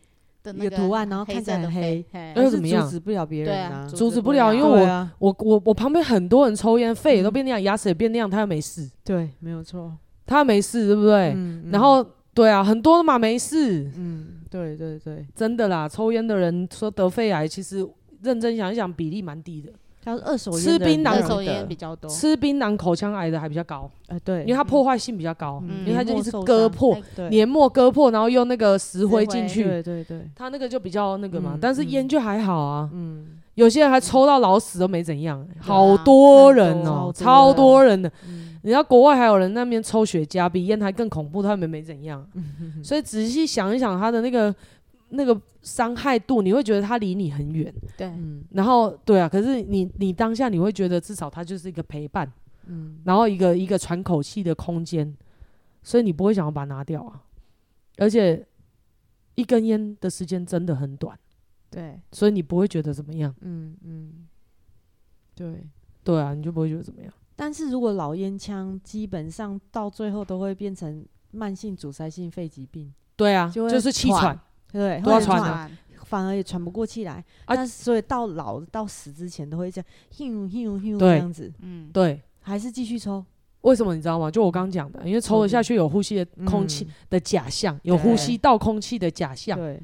[0.55, 2.82] 一个图案，然后看起来很黑，那又怎么样？
[2.84, 8.88] 阻止不了别人啊，阻止不了，因为我我我我旁边很多人抽烟，肺也都变那样，牙齿也变那样，他又没事。
[9.05, 9.93] 对，没有错，
[10.26, 11.36] 他没事，对不对？
[11.70, 13.91] 然后对啊，很多嘛没事。
[13.97, 17.86] 嗯，对对对，真的啦，抽烟的人说得肺癌，其实
[18.22, 19.70] 认真想一想，比例蛮低的。
[20.03, 22.11] 他是二手吃槟榔，二手烟比较多。
[22.11, 26.96] 吃槟榔口腔癌的还比较高，哎，对，因为它破坏性比较高，因为它就一直割破，
[27.30, 31.59] 黏膜割破，然后用那个石灰进去，对对对，它那个就比较那个嘛。
[31.61, 38.11] 但是烟就还好啊，嗯，有些人还抽到老死都没怎样，好多人哦，超多人的。
[38.62, 42.26] 你知道国外还有人那边抽雪茄，比烟还更恐怖，他们没怎样。
[42.84, 44.55] 所以仔细想一想，他的那个
[45.11, 47.72] 那个伤害度，你会觉得他离你很远。
[47.96, 48.12] 对，
[48.50, 52.30] 然后对啊，可是你你当下你会觉得至少他就是一个陪伴，
[52.66, 55.16] 嗯然后一个一个喘口气的空间，
[55.82, 57.22] 所以你不会想要把它拿掉啊。
[57.98, 58.46] 而且
[59.34, 61.18] 一根烟的时间真的很短。
[61.70, 63.32] 对，所以你不会觉得怎么样？
[63.42, 64.26] 嗯嗯，
[65.34, 65.68] 对
[66.02, 67.12] 对啊，你就不会觉得怎么样。
[67.36, 72.92] 但是如果老烟枪，基本上到最后都会变成慢性阻塞性肺疾病。
[73.16, 74.38] 对啊，就，就是气喘，
[74.72, 75.70] 对，都要喘的，
[76.04, 77.24] 反而也喘不过气来。
[77.44, 81.52] 啊，但所以到老到死之前都会这样，咻咻咻这样子。
[81.60, 83.24] 嗯，对，还是继续抽。
[83.62, 84.30] 为什么你知道吗？
[84.30, 89.58] 就我刚刚讲的，因为抽了下去有呼吸的空气的假象，有呼吸到空气的假象。
[89.58, 89.82] 对。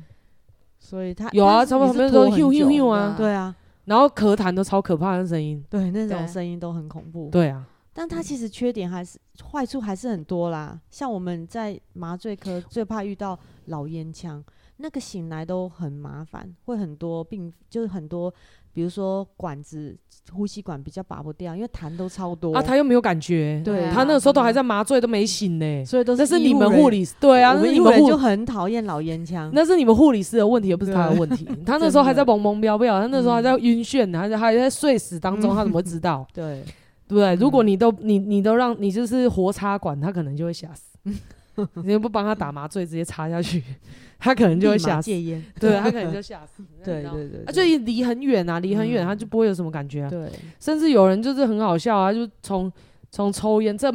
[0.79, 3.53] 所以他有啊，差不多旁边都咻咻咻啊，对啊，
[3.87, 7.67] 然后咳痰都超可怕的声音，对，那种声音都很恐怖，对啊。
[7.93, 9.19] 但他其实缺点还是
[9.51, 14.45] 坏处还是很多啦，像我们在麻醉科最怕遇到老烟枪，
[14.79, 18.33] 那个醒来都很麻烦，会很多病，就是很多。
[18.73, 19.97] 比如说管子、
[20.31, 26.21] 呼吸管比较拔不掉，因为痰都超多啊，他又没有感觉，对，他那个时候都还在麻醉，都没醒呢，所以都是。
[26.21, 31.49] 那是你们护理师，对啊，那你们就很讨厌老烟枪，那是你们护理师的问题，也不是他的问题。
[31.65, 36.27] 他那时候还在懵懵飘飘，他那时候还在晕眩，还在还在睡死当中，他怎么会知道？
[36.35, 36.63] 对，
[37.09, 37.35] 对不对？
[37.37, 40.99] 如果你都你你都让你就是活插管，他可能就会吓死。
[41.85, 43.63] 你又不帮他打麻醉，直接插下去，
[44.19, 45.07] 他可能就会吓死。
[45.07, 46.63] 戒烟，对他可能就吓死。
[46.85, 50.11] 对对对，啊，就离很远啊，离很远，他就不会有什么感觉啊。
[50.11, 50.31] 对，
[50.61, 52.71] 甚至有人就是很好笑啊，就从
[53.11, 53.93] 从抽烟，这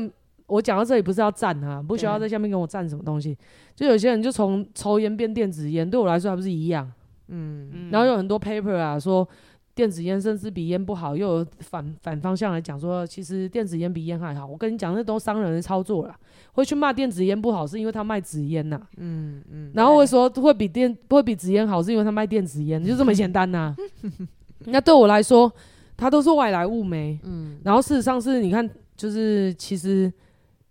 [0.48, 3.38] 我讲到这里不是要赞啊，不需要在下面跟我赞什么东西。
[3.76, 6.92] 就有些人就从抽烟变电子烟，对我来说还不是一样。
[7.28, 9.28] 嗯，然后有很多 paper 啊说。
[9.74, 14.46] 电子烟甚至比烟不好，又有反反方向来讲说，其实电子烟比烟还好。
[14.46, 16.16] 我跟你讲，那都商人的操作了。
[16.54, 18.82] 会去骂电子烟不好，是因为他卖纸烟呐。
[18.98, 19.72] 嗯嗯。
[19.74, 23.76] 然后会说会比电会比纸烟好，是因为他卖电子烟，就这么简单呐、啊。
[24.66, 25.52] 那对我来说，
[25.96, 27.18] 它都是外来物没。
[27.24, 27.58] 嗯。
[27.64, 30.12] 然后事实上是，你看，就是其实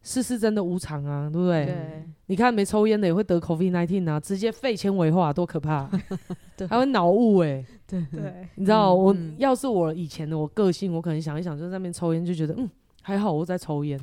[0.02, 1.66] 世事真的无常啊，对不对？
[1.66, 2.04] 对。
[2.26, 5.90] 你看没抽烟的也会得 COVID-19 啊，直接肺纤维化，多可怕、啊！
[6.56, 6.66] 对。
[6.66, 7.64] 还会脑雾哎。
[7.86, 12.70] 对对，你知道，我要是我以前的我个性，我可能想一想，就在那边抽烟，就觉得嗯，
[13.02, 13.98] 还好我在抽烟，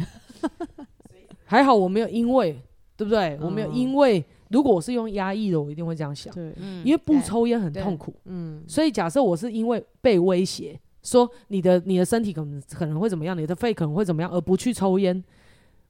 [1.45, 2.62] 还好我没有因为，
[2.98, 3.39] 对不对？
[3.41, 15.24] 我没有因为，如果我是用压抑的，我一定会这样想，对，因为不抽烟很痛苦，嗯，所以假设我是因为被威胁，说你的你的身体可能可能会怎么样，你的肺可能会怎么样，而不去抽烟，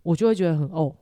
[0.07, 0.93] 我就会觉得很哦，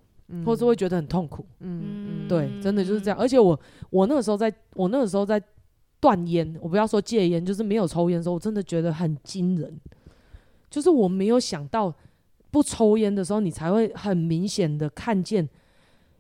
[0.46, 3.18] 或者会觉得很痛苦，嗯，对，真的就是这样。
[3.20, 5.42] 而且我我那个时候在，我那个时候在。
[5.98, 9.76] 断烟，我不要说戒烟，就是没有抽烟的时候，我真的觉得很惊人。
[10.70, 11.92] 就是我没有想到，
[12.52, 15.50] 不抽烟的时候，你才会很明显的看见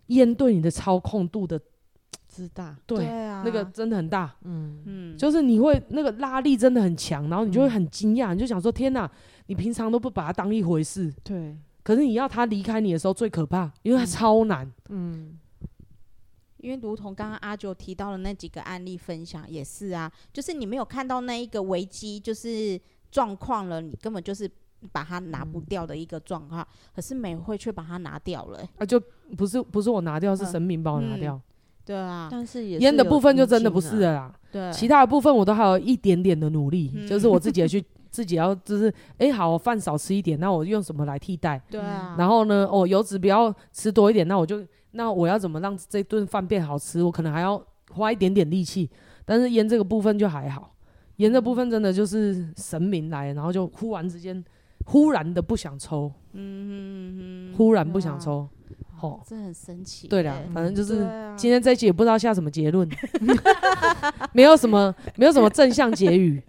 [0.07, 1.59] 烟对你的操控度的
[2.27, 2.75] 之大。
[2.88, 4.33] 对，对啊，那个真的很大。
[4.43, 9.11] 嗯嗯，就是你会那个拉力真的很强，然后你就会很惊讶，你就想说：天哪！
[9.45, 11.13] 你平常都不把它当一回事。
[11.23, 11.55] 对。
[11.86, 14.65] 可是你要他离开你的时候最可怕，因为他超难。
[14.89, 15.13] 嗯。
[15.13, 15.39] 嗯
[16.57, 22.79] 因为如同刚刚阿九提到的那几个案例分享也是啊，就是你没有看到那一个危机就是
[23.11, 24.49] 状况了，你根本就是
[24.91, 28.99] 把它拿不掉的一个状况，嗯、可是美惠却把它拿掉了、欸，啊，就
[29.38, 31.41] 不是不是我拿掉，是神明帮我拿掉，嗯、
[31.86, 37.86] 对啊，但是也烟的部分就真的不是了啦，对，其他的部分我都还有一点点的努力，嗯、就是我自己也去
[38.16, 38.88] 自己要就是
[39.18, 41.61] 哎、欸、好，我饭少吃一点，那我用什么来替代？
[41.70, 44.66] 对啊，然后呢，哦油脂不要吃多一点，那我就。
[44.97, 47.03] 那我要怎么让这顿饭变好吃？
[47.03, 47.61] 我可能还要
[47.91, 48.89] 花一点点力气，
[49.26, 50.74] 但是烟这个部分就还好。
[51.18, 54.41] 烟这部分真的就是神明来，然后就忽然之间，
[54.86, 58.47] 忽然的不想抽，嗯忽然不想抽，
[59.01, 60.07] 哦，这很神奇。
[60.07, 62.87] 对啦，反正就是今天这一集也不知道下什么结论，
[64.33, 66.41] 没有什么，没有什么正向结语。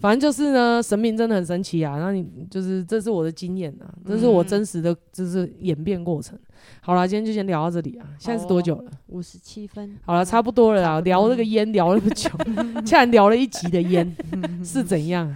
[0.00, 1.96] 反正就是呢，神明真的很神奇啊！
[1.98, 6.38] 那你就是，这是我的经验啊，这是我真实的，就是演变过程。
[6.82, 8.04] 好了，今天就先聊到这里啊。
[8.18, 8.90] 现在是多久了？
[9.06, 9.96] 五十七分。
[10.04, 11.00] 好了，差不多了啊。
[11.00, 12.28] 聊这个烟聊那么久，
[12.84, 14.14] 竟然聊了一集的烟
[14.62, 15.34] 是怎样？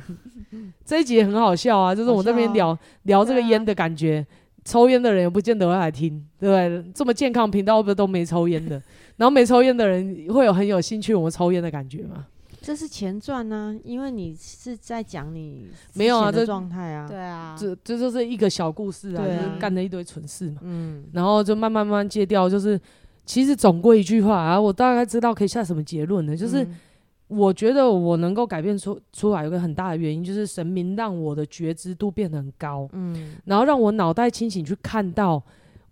[0.85, 4.27] 这一集也很好笑啊，就是我那边聊聊这个烟的感觉。
[4.69, 6.93] 抽烟的人也不见得会来听，对不对？
[6.93, 8.81] 这么健康频道不都没抽烟的？
[9.17, 12.27] 然后没抽烟的人会有很有兴趣我们抽烟的感觉吗？
[12.61, 22.79] 这是前传呢、啊，因为你是在讲你没有啊这状态啊，对啊，这这就是一个小故事啊，啊就是干了一堆蠢事嘛，嗯，然后就慢慢慢慢戒掉，就是
[23.25, 26.67] 其实总归一句话啊，我大概知道可以下什么结论呢，就是
[27.29, 35.43] 我觉得我能够改变出出来，有个很大的原因，就是神明让我的觉知度变得很高，嗯，然后让我脑袋清醒去看到，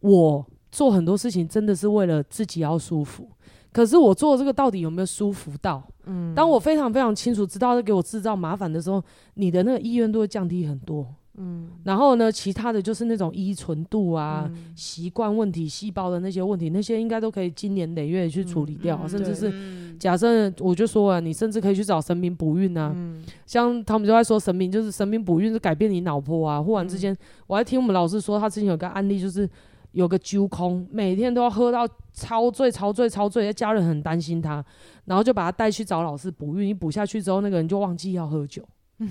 [0.00, 3.28] 我做很多事情真的是为了自己要舒服，
[3.72, 5.82] 可是我做这个到底有没有舒服到？
[6.06, 9.02] 嗯，当我非常非常清楚知道是给我制造麻烦的时候，
[9.34, 11.06] 你的那个意愿都会降低很多。
[11.38, 19.50] 嗯，然后呢，其他的就是那种依存度啊、习惯、嗯、问题、细胞的那些问题，那些应该都可以经年累月去处理掉，嗯、甚至是
[19.98, 22.92] 假设我就说啊，你甚至可以去找神明补运啊。
[22.94, 26.62] 嗯、像他们就在说神明，就是神明补运是改变你脑波啊。
[26.62, 27.18] 忽然之间，嗯、
[27.48, 29.48] 我还听我们老师说，他之前有个案例，就是
[29.92, 34.64] 有个揪空，每天都要喝到超醉、超醉、超醉，家人很担心他，
[35.04, 38.62] 然后就把他带去找老师补运，一补下去之后，那个人就忘记要喝酒。
[38.98, 39.08] 嗯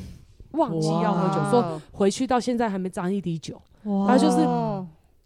[0.51, 3.61] 忘记要喝酒，说回去到现在还没沾一滴酒，
[4.07, 4.37] 他就是，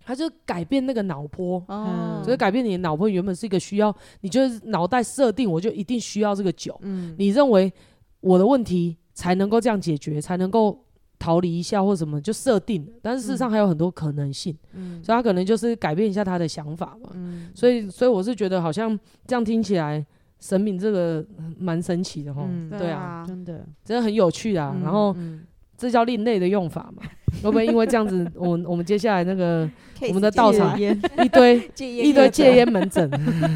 [0.10, 3.08] 他就改变那个脑波，嗯、就是改变你的脑波。
[3.08, 6.76] 原本是一个需要，你就是脑袋设定，我就一定需要这个酒。
[6.82, 7.72] 嗯、你认为
[8.20, 10.84] 我的问题才能够这样解决，才能够
[11.20, 12.92] 逃离一下或什么，就设定。
[13.04, 17.12] 但是事实上还有很多可能性，嗯、所以他可能就是改变一下他的想法嘛。
[17.14, 20.04] 嗯、所以，所以我是觉得好像这样听起来。
[20.40, 21.26] 神明这个
[21.58, 24.72] 蛮神奇的哈，嗯、对啊，真的真的很有趣啊。
[24.74, 25.46] 嗯、然后、嗯、
[25.78, 27.04] 这叫另类的用法嘛？
[27.44, 29.70] 会不会因为这样子，我我们接下来那个
[30.08, 30.94] 我们的道场一
[31.32, 33.10] 堆 一堆戒烟门诊？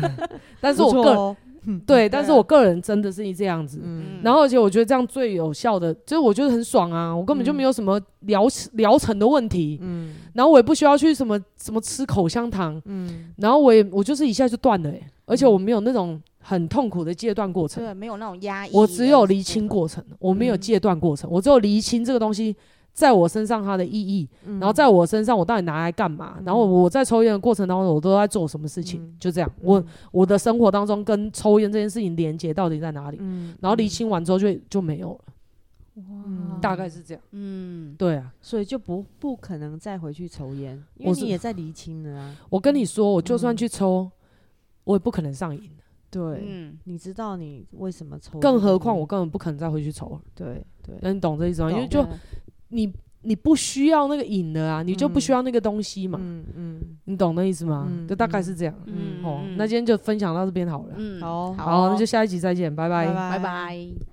[0.62, 1.36] 但是我个人、哦、
[1.86, 3.80] 对，但是我个人真的是这样子。
[3.84, 7.16] 嗯、然后而且我觉得这样最有效的，就是我觉得很爽啊。
[7.16, 9.80] 我根本就没有什么疗疗程的问题。
[9.82, 12.82] 嗯、然后我也不需要去什么什么吃口香糖。
[12.86, 16.22] 嗯、然后我也我就是一下就断了、欸，而且我没有那种。
[16.46, 18.70] 很痛苦的戒断过程，对，没有那种压抑。
[18.74, 21.30] 我只有厘清过程，我没有戒断过程。
[21.30, 22.54] 嗯、我只有厘清这个东西
[22.94, 26.36] 在我身上它的意义，嗯、然后在我身上我到底拿来干嘛？
[26.38, 29.04] 嗯、然后我在抽烟的过程当中，我都在做什么事情？
[29.04, 33.18] 嗯、就这样，我我的生活当中跟抽烟这件事情连接到底在哪里？
[33.20, 35.20] 嗯、然后厘清完之后就就没有了。
[35.96, 37.24] 哇，大概是这样。
[37.32, 42.36] 嗯，对啊，所以就不不可能再回去抽烟，因为你也在厘清了啊。
[42.50, 44.10] 我跟你说，我就算去抽，
[44.84, 45.70] 我也不可能上瘾。
[46.10, 48.40] 对，嗯，你知道你为什么抽？
[48.40, 50.22] 更何况我根本不可能再回去抽了。
[50.36, 51.72] 对对，那你懂这意思吗？
[51.72, 52.06] 因为就
[52.74, 56.20] 你你不需要那个瘾的啊，你就不需要那个东西嘛。
[56.22, 57.88] 嗯嗯，你懂那意思吗？
[58.08, 58.76] 就大概是这样。
[58.86, 60.96] 嗯，好，那今天就分享到这边好了。
[60.98, 64.13] 嗯，好，好，那就下一集再见，拜拜，拜拜。